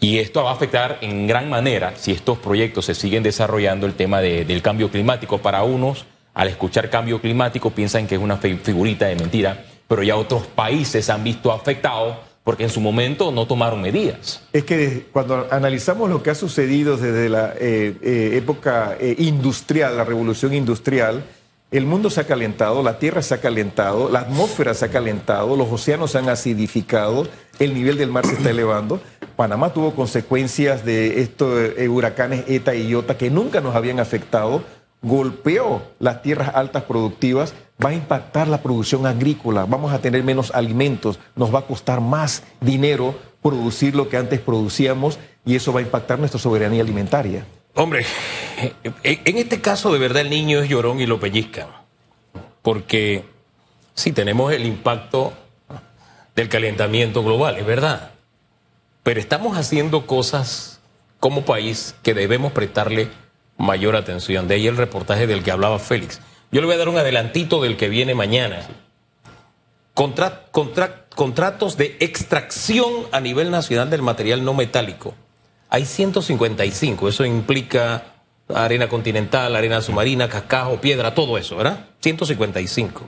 y 0.00 0.18
esto 0.18 0.42
va 0.42 0.50
a 0.50 0.54
afectar 0.54 0.98
en 1.00 1.26
gran 1.26 1.48
manera, 1.48 1.94
si 1.96 2.12
estos 2.12 2.38
proyectos 2.38 2.86
se 2.86 2.94
siguen 2.94 3.22
desarrollando, 3.22 3.86
el 3.86 3.94
tema 3.94 4.20
de, 4.20 4.44
del 4.44 4.60
cambio 4.60 4.90
climático. 4.90 5.38
Para 5.38 5.62
unos, 5.62 6.04
al 6.34 6.48
escuchar 6.48 6.90
cambio 6.90 7.20
climático, 7.20 7.70
piensan 7.70 8.06
que 8.06 8.16
es 8.16 8.20
una 8.20 8.36
figurita 8.36 9.06
de 9.06 9.16
mentira, 9.16 9.64
pero 9.88 10.02
ya 10.02 10.16
otros 10.16 10.46
países 10.46 11.08
han 11.08 11.24
visto 11.24 11.52
afectados 11.52 12.16
porque 12.44 12.64
en 12.64 12.70
su 12.70 12.80
momento 12.80 13.32
no 13.32 13.46
tomaron 13.46 13.80
medidas. 13.80 14.42
Es 14.52 14.64
que 14.64 15.06
cuando 15.10 15.48
analizamos 15.50 16.10
lo 16.10 16.22
que 16.22 16.30
ha 16.30 16.34
sucedido 16.34 16.98
desde 16.98 17.30
la 17.30 17.54
eh, 17.58 17.96
eh, 18.02 18.30
época 18.34 18.96
eh, 19.00 19.16
industrial, 19.18 19.96
la 19.96 20.04
revolución 20.04 20.52
industrial, 20.52 21.24
el 21.70 21.86
mundo 21.86 22.10
se 22.10 22.20
ha 22.20 22.26
calentado, 22.26 22.82
la 22.82 22.98
tierra 22.98 23.22
se 23.22 23.34
ha 23.34 23.40
calentado, 23.40 24.10
la 24.10 24.20
atmósfera 24.20 24.74
se 24.74 24.84
ha 24.84 24.90
calentado, 24.90 25.56
los 25.56 25.72
océanos 25.72 26.12
se 26.12 26.18
han 26.18 26.28
acidificado, 26.28 27.26
el 27.58 27.72
nivel 27.72 27.96
del 27.96 28.12
mar 28.12 28.26
se 28.26 28.34
está 28.34 28.50
elevando. 28.50 29.00
Panamá 29.36 29.72
tuvo 29.72 29.94
consecuencias 29.94 30.84
de 30.84 31.22
estos 31.22 31.72
huracanes 31.88 32.44
ETA 32.46 32.76
y 32.76 32.86
IOTA 32.88 33.18
que 33.18 33.30
nunca 33.30 33.60
nos 33.60 33.74
habían 33.74 33.98
afectado, 33.98 34.62
golpeó 35.04 35.82
las 35.98 36.22
tierras 36.22 36.50
altas 36.54 36.82
productivas 36.84 37.54
va 37.84 37.90
a 37.90 37.94
impactar 37.94 38.48
la 38.48 38.62
producción 38.62 39.06
agrícola, 39.06 39.66
vamos 39.66 39.92
a 39.92 40.00
tener 40.00 40.24
menos 40.24 40.50
alimentos, 40.52 41.18
nos 41.36 41.54
va 41.54 41.60
a 41.60 41.66
costar 41.66 42.00
más 42.00 42.42
dinero 42.60 43.14
producir 43.42 43.94
lo 43.94 44.08
que 44.08 44.16
antes 44.16 44.40
producíamos 44.40 45.18
y 45.44 45.56
eso 45.56 45.72
va 45.72 45.80
a 45.80 45.82
impactar 45.82 46.18
nuestra 46.18 46.40
soberanía 46.40 46.82
alimentaria. 46.82 47.46
Hombre, 47.74 48.06
en 49.02 49.36
este 49.36 49.60
caso 49.60 49.92
de 49.92 49.98
verdad 49.98 50.22
el 50.22 50.30
niño 50.30 50.60
es 50.60 50.68
llorón 50.68 51.00
y 51.00 51.06
lo 51.06 51.20
pellizcan, 51.20 51.68
porque 52.62 53.24
sí 53.94 54.12
tenemos 54.12 54.52
el 54.52 54.64
impacto 54.64 55.32
del 56.34 56.48
calentamiento 56.48 57.22
global, 57.22 57.58
es 57.58 57.66
verdad, 57.66 58.12
pero 59.02 59.20
estamos 59.20 59.58
haciendo 59.58 60.06
cosas 60.06 60.80
como 61.20 61.44
país 61.44 61.94
que 62.02 62.14
debemos 62.14 62.52
prestarle 62.52 63.10
mayor 63.56 63.96
atención. 63.96 64.48
De 64.48 64.54
ahí 64.56 64.66
el 64.66 64.76
reportaje 64.76 65.26
del 65.26 65.42
que 65.42 65.50
hablaba 65.50 65.78
Félix. 65.78 66.20
Yo 66.50 66.60
le 66.60 66.66
voy 66.66 66.74
a 66.74 66.78
dar 66.78 66.88
un 66.88 66.98
adelantito 66.98 67.62
del 67.62 67.76
que 67.76 67.88
viene 67.88 68.14
mañana. 68.14 68.66
Contra- 69.94 70.46
contra- 70.50 71.06
contratos 71.14 71.76
de 71.76 71.96
extracción 72.00 72.90
a 73.12 73.20
nivel 73.20 73.50
nacional 73.50 73.90
del 73.90 74.02
material 74.02 74.44
no 74.44 74.54
metálico. 74.54 75.14
Hay 75.68 75.84
155, 75.86 77.08
eso 77.08 77.24
implica 77.24 78.04
arena 78.52 78.88
continental, 78.88 79.54
arena 79.56 79.80
submarina, 79.80 80.28
cascajo, 80.28 80.80
piedra, 80.80 81.14
todo 81.14 81.38
eso, 81.38 81.56
¿verdad? 81.56 81.86
155. 82.00 83.02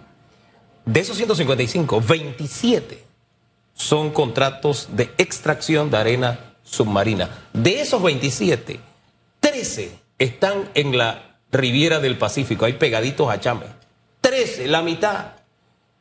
De 0.84 1.00
esos 1.00 1.16
155, 1.16 2.00
27 2.00 3.04
son 3.74 4.10
contratos 4.10 4.88
de 4.92 5.10
extracción 5.18 5.90
de 5.90 5.96
arena 5.98 6.38
submarina. 6.64 7.28
De 7.52 7.80
esos 7.80 8.02
27, 8.02 8.80
13 9.40 9.98
están 10.18 10.70
en 10.74 10.96
la 10.96 11.38
Riviera 11.52 12.00
del 12.00 12.18
Pacífico, 12.18 12.64
hay 12.64 12.74
pegaditos 12.74 13.30
a 13.30 13.40
Chame. 13.40 13.66
13, 14.20 14.68
la 14.68 14.82
mitad. 14.82 15.32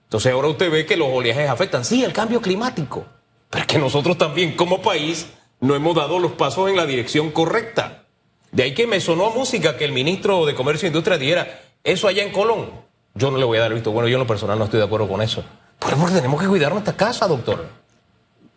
Entonces 0.06 0.32
ahora 0.32 0.48
usted 0.48 0.72
ve 0.72 0.86
que 0.86 0.98
los 0.98 1.10
oleajes 1.12 1.50
afectan. 1.50 1.86
Sí, 1.86 2.04
el 2.04 2.14
cambio 2.14 2.42
climático. 2.42 3.06
Pero 3.50 3.62
es 3.62 3.68
que 3.68 3.78
nosotros 3.78 4.18
también 4.18 4.56
como 4.56 4.82
país 4.82 5.28
no 5.60 5.76
hemos 5.76 5.96
dado 5.96 6.20
los 6.20 6.34
pasos 6.34 6.70
en 6.70 6.76
la 6.76 6.86
dirección 6.86 7.32
correcta. 7.32 8.04
De 8.52 8.64
ahí 8.64 8.74
que 8.74 8.88
me 8.88 9.00
sonó 9.00 9.32
música 9.32 9.78
que 9.78 9.86
el 9.86 9.92
ministro 9.92 10.46
de 10.46 10.56
Comercio 10.56 10.88
e 10.88 10.90
Industria 10.90 11.18
dijera, 11.18 11.62
eso 11.84 12.08
allá 12.08 12.24
en 12.24 12.32
Colón. 12.32 12.70
Yo 13.14 13.32
no 13.32 13.38
le 13.38 13.46
voy 13.46 13.58
a 13.58 13.62
dar 13.62 13.74
visto. 13.74 13.92
Bueno, 13.92 14.08
yo 14.08 14.16
en 14.16 14.22
lo 14.22 14.28
personal 14.28 14.58
no 14.58 14.66
estoy 14.66 14.80
de 14.80 14.86
acuerdo 14.86 15.08
con 15.08 15.22
eso. 15.22 15.44
Porque 15.80 15.96
tenemos 16.16 16.42
que 16.42 16.48
cuidar 16.48 16.72
nuestra 16.72 16.96
casa, 16.96 17.28
doctor. 17.28 17.68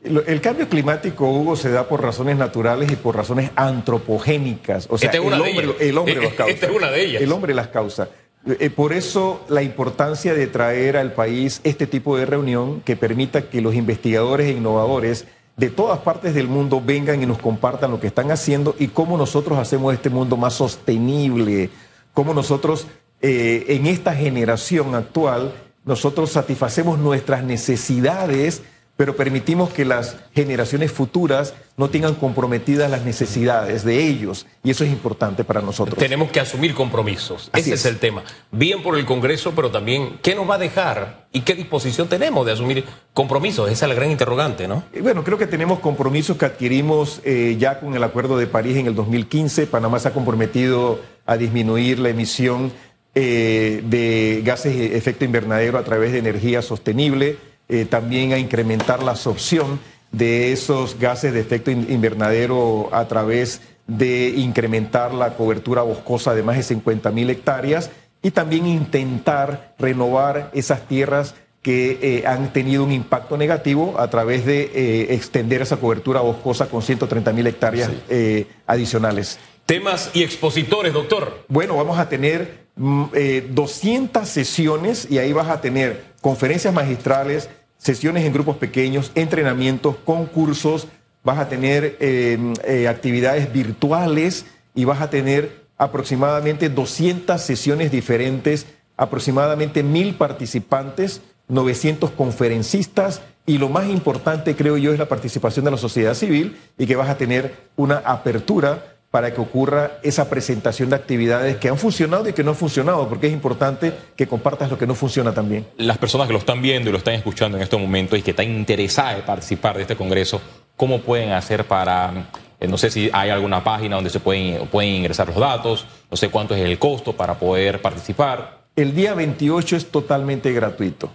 El 0.02 0.40
cambio 0.40 0.68
climático, 0.68 1.28
Hugo, 1.28 1.56
se 1.56 1.70
da 1.70 1.88
por 1.88 2.02
razones 2.02 2.36
naturales 2.36 2.90
y 2.92 2.96
por 2.96 3.16
razones 3.16 3.50
antropogénicas. 3.56 4.86
O 4.90 4.96
sea, 4.96 5.10
Esta 5.10 5.18
es 5.18 5.24
una 5.24 5.36
el, 5.36 5.42
de 5.42 5.48
hombre, 5.48 5.64
ellas. 5.66 5.76
el 5.80 5.98
hombre 5.98 6.14
los 6.14 6.32
causa. 6.34 6.52
Esta 6.52 6.66
es 6.66 6.72
una 6.72 6.90
de 6.90 7.04
ellas. 7.04 7.22
El 7.22 7.32
hombre 7.32 7.54
las 7.54 7.68
causa. 7.68 8.08
Eh, 8.46 8.70
por 8.70 8.92
eso 8.92 9.44
la 9.48 9.62
importancia 9.62 10.34
de 10.34 10.46
traer 10.46 10.96
al 10.96 11.12
país 11.12 11.60
este 11.64 11.86
tipo 11.86 12.16
de 12.16 12.26
reunión 12.26 12.80
que 12.82 12.96
permita 12.96 13.42
que 13.50 13.60
los 13.60 13.74
investigadores 13.74 14.46
e 14.46 14.52
innovadores 14.52 15.26
de 15.56 15.70
todas 15.70 15.98
partes 15.98 16.34
del 16.34 16.46
mundo 16.46 16.80
vengan 16.84 17.20
y 17.20 17.26
nos 17.26 17.38
compartan 17.38 17.90
lo 17.90 17.98
que 17.98 18.06
están 18.06 18.30
haciendo 18.30 18.76
y 18.78 18.88
cómo 18.88 19.18
nosotros 19.18 19.58
hacemos 19.58 19.92
este 19.92 20.08
mundo 20.08 20.36
más 20.36 20.54
sostenible, 20.54 21.70
cómo 22.14 22.32
nosotros 22.32 22.86
eh, 23.20 23.64
en 23.68 23.86
esta 23.86 24.14
generación 24.14 24.94
actual, 24.94 25.52
nosotros 25.84 26.30
satisfacemos 26.30 26.98
nuestras 27.00 27.42
necesidades, 27.42 28.62
pero 28.98 29.14
permitimos 29.14 29.70
que 29.70 29.84
las 29.84 30.16
generaciones 30.34 30.90
futuras 30.90 31.54
no 31.76 31.88
tengan 31.88 32.16
comprometidas 32.16 32.90
las 32.90 33.04
necesidades 33.04 33.84
de 33.84 34.04
ellos. 34.04 34.44
Y 34.64 34.72
eso 34.72 34.82
es 34.82 34.90
importante 34.90 35.44
para 35.44 35.60
nosotros. 35.62 35.96
Tenemos 35.96 36.32
que 36.32 36.40
asumir 36.40 36.74
compromisos. 36.74 37.48
Así 37.52 37.60
Ese 37.60 37.74
es. 37.74 37.80
es. 37.80 37.86
el 37.86 37.98
tema. 37.98 38.24
Bien 38.50 38.82
por 38.82 38.98
el 38.98 39.06
Congreso, 39.06 39.52
pero 39.54 39.70
también, 39.70 40.18
¿qué 40.20 40.34
nos 40.34 40.50
va 40.50 40.56
a 40.56 40.58
dejar 40.58 41.28
y 41.30 41.42
qué 41.42 41.54
disposición 41.54 42.08
tenemos 42.08 42.44
de 42.44 42.50
asumir 42.50 42.84
compromisos? 43.14 43.70
Esa 43.70 43.86
es 43.86 43.88
la 43.88 43.94
gran 43.94 44.10
interrogante, 44.10 44.66
¿no? 44.66 44.82
Y 44.92 44.98
Bueno, 44.98 45.22
creo 45.22 45.38
que 45.38 45.46
tenemos 45.46 45.78
compromisos 45.78 46.36
que 46.36 46.46
adquirimos 46.46 47.20
eh, 47.22 47.54
ya 47.56 47.78
con 47.78 47.94
el 47.94 48.02
Acuerdo 48.02 48.36
de 48.36 48.48
París 48.48 48.78
en 48.78 48.88
el 48.88 48.96
2015. 48.96 49.68
Panamá 49.68 50.00
se 50.00 50.08
ha 50.08 50.12
comprometido 50.12 50.98
a 51.24 51.36
disminuir 51.36 52.00
la 52.00 52.08
emisión 52.08 52.72
eh, 53.14 53.80
de 53.84 54.42
gases 54.44 54.76
de 54.76 54.96
efecto 54.96 55.24
invernadero 55.24 55.78
a 55.78 55.84
través 55.84 56.12
de 56.12 56.18
energía 56.18 56.62
sostenible, 56.62 57.36
eh, 57.68 57.84
también 57.84 58.32
a 58.32 58.38
incrementar 58.38 59.02
la 59.02 59.12
absorción 59.12 59.80
de 60.12 60.52
esos 60.52 60.98
gases 60.98 61.32
de 61.32 61.40
efecto 61.40 61.70
in- 61.70 61.86
invernadero 61.90 62.88
a 62.92 63.06
través 63.08 63.60
de 63.86 64.28
incrementar 64.36 65.12
la 65.14 65.34
cobertura 65.34 65.82
boscosa 65.82 66.34
de 66.34 66.42
más 66.42 66.56
de 66.56 66.62
50 66.62 67.10
mil 67.10 67.30
hectáreas 67.30 67.90
y 68.22 68.30
también 68.30 68.66
intentar 68.66 69.74
renovar 69.78 70.50
esas 70.54 70.86
tierras 70.88 71.34
que 71.62 71.98
eh, 72.02 72.26
han 72.26 72.52
tenido 72.52 72.84
un 72.84 72.92
impacto 72.92 73.36
negativo 73.36 73.96
a 73.98 74.08
través 74.08 74.46
de 74.46 74.70
eh, 74.74 75.14
extender 75.14 75.62
esa 75.62 75.76
cobertura 75.76 76.20
boscosa 76.20 76.66
con 76.66 76.82
130 76.82 77.32
mil 77.32 77.46
hectáreas 77.46 77.90
eh, 78.08 78.46
adicionales. 78.66 79.38
Temas 79.66 80.10
y 80.14 80.22
expositores, 80.22 80.92
doctor. 80.94 81.44
Bueno, 81.48 81.76
vamos 81.76 81.98
a 81.98 82.08
tener 82.08 82.64
mm, 82.76 83.04
eh, 83.12 83.46
200 83.50 84.26
sesiones 84.26 85.08
y 85.10 85.18
ahí 85.18 85.32
vas 85.32 85.48
a 85.48 85.60
tener 85.60 86.04
conferencias 86.22 86.72
magistrales, 86.72 87.50
sesiones 87.78 88.24
en 88.24 88.32
grupos 88.32 88.56
pequeños, 88.56 89.12
entrenamientos, 89.14 89.96
concursos, 90.04 90.88
vas 91.24 91.38
a 91.38 91.48
tener 91.48 91.96
eh, 92.00 92.38
eh, 92.64 92.88
actividades 92.88 93.52
virtuales 93.52 94.46
y 94.74 94.84
vas 94.84 95.00
a 95.00 95.10
tener 95.10 95.66
aproximadamente 95.78 96.68
200 96.68 97.40
sesiones 97.40 97.90
diferentes, 97.90 98.66
aproximadamente 98.96 99.82
mil 99.82 100.14
participantes, 100.14 101.22
900 101.48 102.10
conferencistas 102.10 103.22
y 103.46 103.56
lo 103.56 103.68
más 103.70 103.88
importante 103.88 104.54
creo 104.54 104.76
yo 104.76 104.92
es 104.92 104.98
la 104.98 105.08
participación 105.08 105.64
de 105.64 105.70
la 105.70 105.78
sociedad 105.78 106.14
civil 106.14 106.58
y 106.76 106.86
que 106.86 106.96
vas 106.96 107.08
a 107.08 107.16
tener 107.16 107.54
una 107.76 107.96
apertura 108.04 108.97
para 109.10 109.32
que 109.32 109.40
ocurra 109.40 109.92
esa 110.02 110.28
presentación 110.28 110.90
de 110.90 110.96
actividades 110.96 111.56
que 111.56 111.68
han 111.68 111.78
funcionado 111.78 112.28
y 112.28 112.34
que 112.34 112.44
no 112.44 112.50
han 112.50 112.56
funcionado, 112.56 113.08
porque 113.08 113.28
es 113.28 113.32
importante 113.32 113.92
que 114.14 114.26
compartas 114.26 114.70
lo 114.70 114.76
que 114.76 114.86
no 114.86 114.94
funciona 114.94 115.32
también. 115.32 115.66
Las 115.78 115.96
personas 115.96 116.26
que 116.26 116.34
lo 116.34 116.38
están 116.38 116.60
viendo 116.60 116.90
y 116.90 116.92
lo 116.92 116.98
están 116.98 117.14
escuchando 117.14 117.56
en 117.56 117.62
estos 117.62 117.80
momentos 117.80 118.18
y 118.18 118.22
que 118.22 118.32
están 118.32 118.50
interesadas 118.50 119.16
en 119.16 119.22
participar 119.22 119.76
de 119.76 119.82
este 119.82 119.96
congreso, 119.96 120.42
¿cómo 120.76 121.00
pueden 121.00 121.32
hacer 121.32 121.64
para, 121.64 122.28
eh, 122.60 122.68
no 122.68 122.76
sé 122.76 122.90
si 122.90 123.08
hay 123.12 123.30
alguna 123.30 123.64
página 123.64 123.96
donde 123.96 124.10
se 124.10 124.20
pueden, 124.20 124.66
pueden 124.66 124.90
ingresar 124.90 125.28
los 125.28 125.38
datos, 125.38 125.86
no 126.10 126.16
sé 126.16 126.28
cuánto 126.28 126.54
es 126.54 126.60
el 126.60 126.78
costo 126.78 127.14
para 127.14 127.38
poder 127.38 127.80
participar? 127.80 128.58
El 128.76 128.94
día 128.94 129.14
28 129.14 129.76
es 129.76 129.86
totalmente 129.90 130.52
gratuito. 130.52 131.10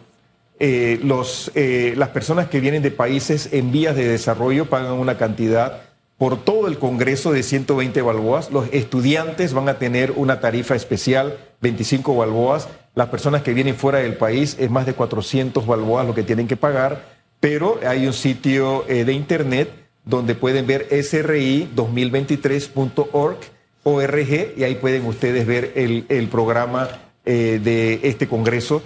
Eh, 0.59 0.99
los, 1.03 1.51
eh, 1.55 1.93
las 1.95 2.09
personas 2.09 2.47
que 2.47 2.59
vienen 2.59 2.81
de 2.81 2.91
países 2.91 3.49
en 3.51 3.71
vías 3.71 3.95
de 3.95 4.07
desarrollo 4.07 4.65
pagan 4.65 4.93
una 4.93 5.17
cantidad 5.17 5.92
por 6.17 6.43
todo 6.43 6.67
el 6.67 6.79
Congreso 6.79 7.31
de 7.31 7.43
120 7.43 8.01
balboas. 8.01 8.51
Los 8.51 8.67
estudiantes 8.71 9.53
van 9.53 9.69
a 9.69 9.79
tener 9.79 10.11
una 10.11 10.39
tarifa 10.39 10.75
especial, 10.75 11.37
25 11.61 12.15
balboas. 12.15 12.69
Las 12.95 13.09
personas 13.09 13.41
que 13.41 13.53
vienen 13.53 13.75
fuera 13.75 13.99
del 13.99 14.15
país 14.15 14.55
es 14.59 14.69
más 14.69 14.85
de 14.85 14.93
400 14.93 15.65
balboas 15.65 16.07
lo 16.07 16.13
que 16.13 16.23
tienen 16.23 16.47
que 16.47 16.57
pagar. 16.57 17.13
Pero 17.39 17.79
hay 17.85 18.07
un 18.07 18.13
sitio 18.13 18.85
eh, 18.87 19.05
de 19.05 19.13
internet 19.13 19.69
donde 20.05 20.35
pueden 20.35 20.67
ver 20.67 20.89
sri2023.org 20.89 23.37
ORG 23.83 24.57
y 24.57 24.63
ahí 24.63 24.75
pueden 24.75 25.05
ustedes 25.05 25.45
ver 25.45 25.73
el, 25.75 26.05
el 26.09 26.27
programa 26.29 26.89
eh, 27.25 27.59
de 27.61 27.99
este 28.03 28.27
Congreso. 28.27 28.81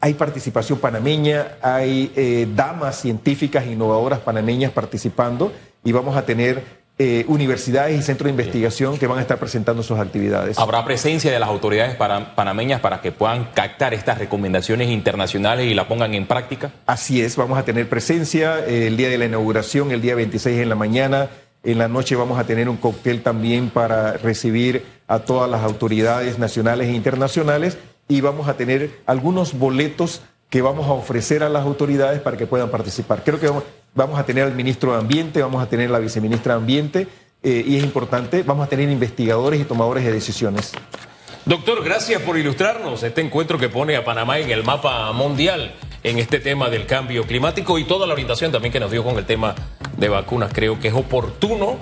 Hay 0.00 0.14
participación 0.14 0.78
panameña, 0.78 1.56
hay 1.60 2.12
eh, 2.16 2.46
damas 2.54 3.00
científicas 3.00 3.66
innovadoras 3.66 4.20
panameñas 4.20 4.72
participando 4.72 5.52
y 5.84 5.92
vamos 5.92 6.16
a 6.16 6.24
tener 6.26 6.78
eh, 7.00 7.24
universidades 7.28 7.96
y 7.96 8.02
centros 8.02 8.24
de 8.26 8.30
investigación 8.30 8.98
que 8.98 9.06
van 9.06 9.18
a 9.18 9.20
estar 9.20 9.38
presentando 9.38 9.84
sus 9.84 10.00
actividades. 10.00 10.58
¿Habrá 10.58 10.84
presencia 10.84 11.30
de 11.30 11.38
las 11.38 11.48
autoridades 11.48 11.94
panameñas 11.94 12.80
para 12.80 13.00
que 13.00 13.12
puedan 13.12 13.44
captar 13.54 13.94
estas 13.94 14.18
recomendaciones 14.18 14.88
internacionales 14.88 15.70
y 15.70 15.74
la 15.74 15.86
pongan 15.86 16.14
en 16.14 16.26
práctica? 16.26 16.72
Así 16.86 17.22
es, 17.22 17.36
vamos 17.36 17.56
a 17.56 17.64
tener 17.64 17.88
presencia 17.88 18.58
eh, 18.66 18.88
el 18.88 18.96
día 18.96 19.08
de 19.08 19.16
la 19.16 19.26
inauguración, 19.26 19.92
el 19.92 20.00
día 20.00 20.16
26 20.16 20.58
en 20.58 20.68
la 20.68 20.74
mañana. 20.74 21.28
En 21.62 21.78
la 21.78 21.86
noche 21.86 22.16
vamos 22.16 22.36
a 22.36 22.44
tener 22.44 22.68
un 22.68 22.76
cóctel 22.76 23.22
también 23.22 23.70
para 23.70 24.14
recibir 24.14 24.84
a 25.06 25.20
todas 25.20 25.48
las 25.48 25.62
autoridades 25.62 26.36
nacionales 26.40 26.88
e 26.88 26.92
internacionales 26.94 27.78
y 28.08 28.22
vamos 28.22 28.48
a 28.48 28.54
tener 28.54 28.90
algunos 29.06 29.56
boletos 29.56 30.22
que 30.50 30.62
vamos 30.62 30.86
a 30.86 30.92
ofrecer 30.92 31.42
a 31.42 31.48
las 31.48 31.64
autoridades 31.64 32.20
para 32.20 32.36
que 32.36 32.46
puedan 32.46 32.70
participar. 32.70 33.22
Creo 33.24 33.38
que 33.38 33.50
vamos, 33.94 34.18
a 34.18 34.24
tener 34.24 34.44
al 34.44 34.54
ministro 34.54 34.92
de 34.92 34.98
Ambiente, 34.98 35.42
vamos 35.42 35.62
a 35.62 35.68
tener 35.68 35.88
a 35.88 35.92
la 35.92 35.98
viceministra 35.98 36.54
de 36.54 36.60
Ambiente 36.60 37.08
eh, 37.42 37.64
y 37.66 37.76
es 37.76 37.84
importante, 37.84 38.42
vamos 38.42 38.66
a 38.66 38.68
tener 38.70 38.88
investigadores 38.88 39.60
y 39.60 39.64
tomadores 39.64 40.04
de 40.04 40.12
decisiones. 40.12 40.72
Doctor, 41.44 41.82
gracias 41.82 42.20
por 42.22 42.38
ilustrarnos 42.38 43.02
este 43.02 43.20
encuentro 43.20 43.58
que 43.58 43.68
pone 43.68 43.96
a 43.96 44.04
Panamá 44.04 44.38
en 44.38 44.50
el 44.50 44.64
mapa 44.64 45.10
mundial 45.12 45.74
en 46.02 46.18
este 46.18 46.40
tema 46.40 46.70
del 46.70 46.86
cambio 46.86 47.24
climático 47.24 47.78
y 47.78 47.84
toda 47.84 48.06
la 48.06 48.12
orientación 48.12 48.52
también 48.52 48.72
que 48.72 48.80
nos 48.80 48.90
dio 48.90 49.02
con 49.02 49.16
el 49.16 49.24
tema 49.24 49.54
de 49.96 50.08
vacunas. 50.08 50.52
Creo 50.52 50.78
que 50.78 50.88
es 50.88 50.94
oportuno 50.94 51.78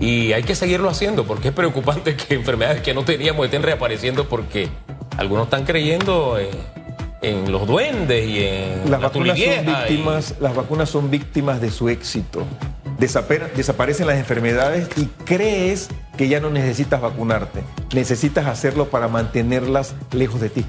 y 0.00 0.32
hay 0.32 0.42
que 0.42 0.54
seguirlo 0.54 0.88
haciendo 0.88 1.24
porque 1.24 1.48
es 1.48 1.54
preocupante 1.54 2.16
que 2.16 2.34
enfermedades 2.34 2.82
que 2.82 2.94
no 2.94 3.04
teníamos 3.04 3.44
estén 3.46 3.62
reapareciendo 3.62 4.28
porque 4.28 4.68
algunos 5.16 5.44
están 5.44 5.64
creyendo 5.64 6.38
eh, 6.38 6.50
en 7.28 7.50
los 7.52 7.66
duendes 7.66 8.26
y 8.28 8.44
en 8.44 8.90
Las 8.90 9.00
la 9.00 9.08
vacunas, 9.08 9.38
son 9.38 9.64
y- 9.64 9.66
víctimas, 9.66 10.34
las 10.40 10.54
vacunas 10.54 10.88
son 10.90 11.10
víctimas 11.10 11.60
de 11.60 11.70
su 11.70 11.88
éxito. 11.88 12.44
Desaper- 12.98 13.52
desaparecen 13.52 14.06
las 14.06 14.16
enfermedades 14.16 14.88
y 14.96 15.06
crees 15.24 15.88
que 16.16 16.28
ya 16.28 16.40
no 16.40 16.48
necesitas 16.50 17.00
vacunarte. 17.00 17.62
Necesitas 17.94 18.46
hacerlo 18.46 18.86
para 18.88 19.08
mantenerlas 19.08 19.94
lejos 20.12 20.40
de 20.40 20.48
ti. 20.50 20.64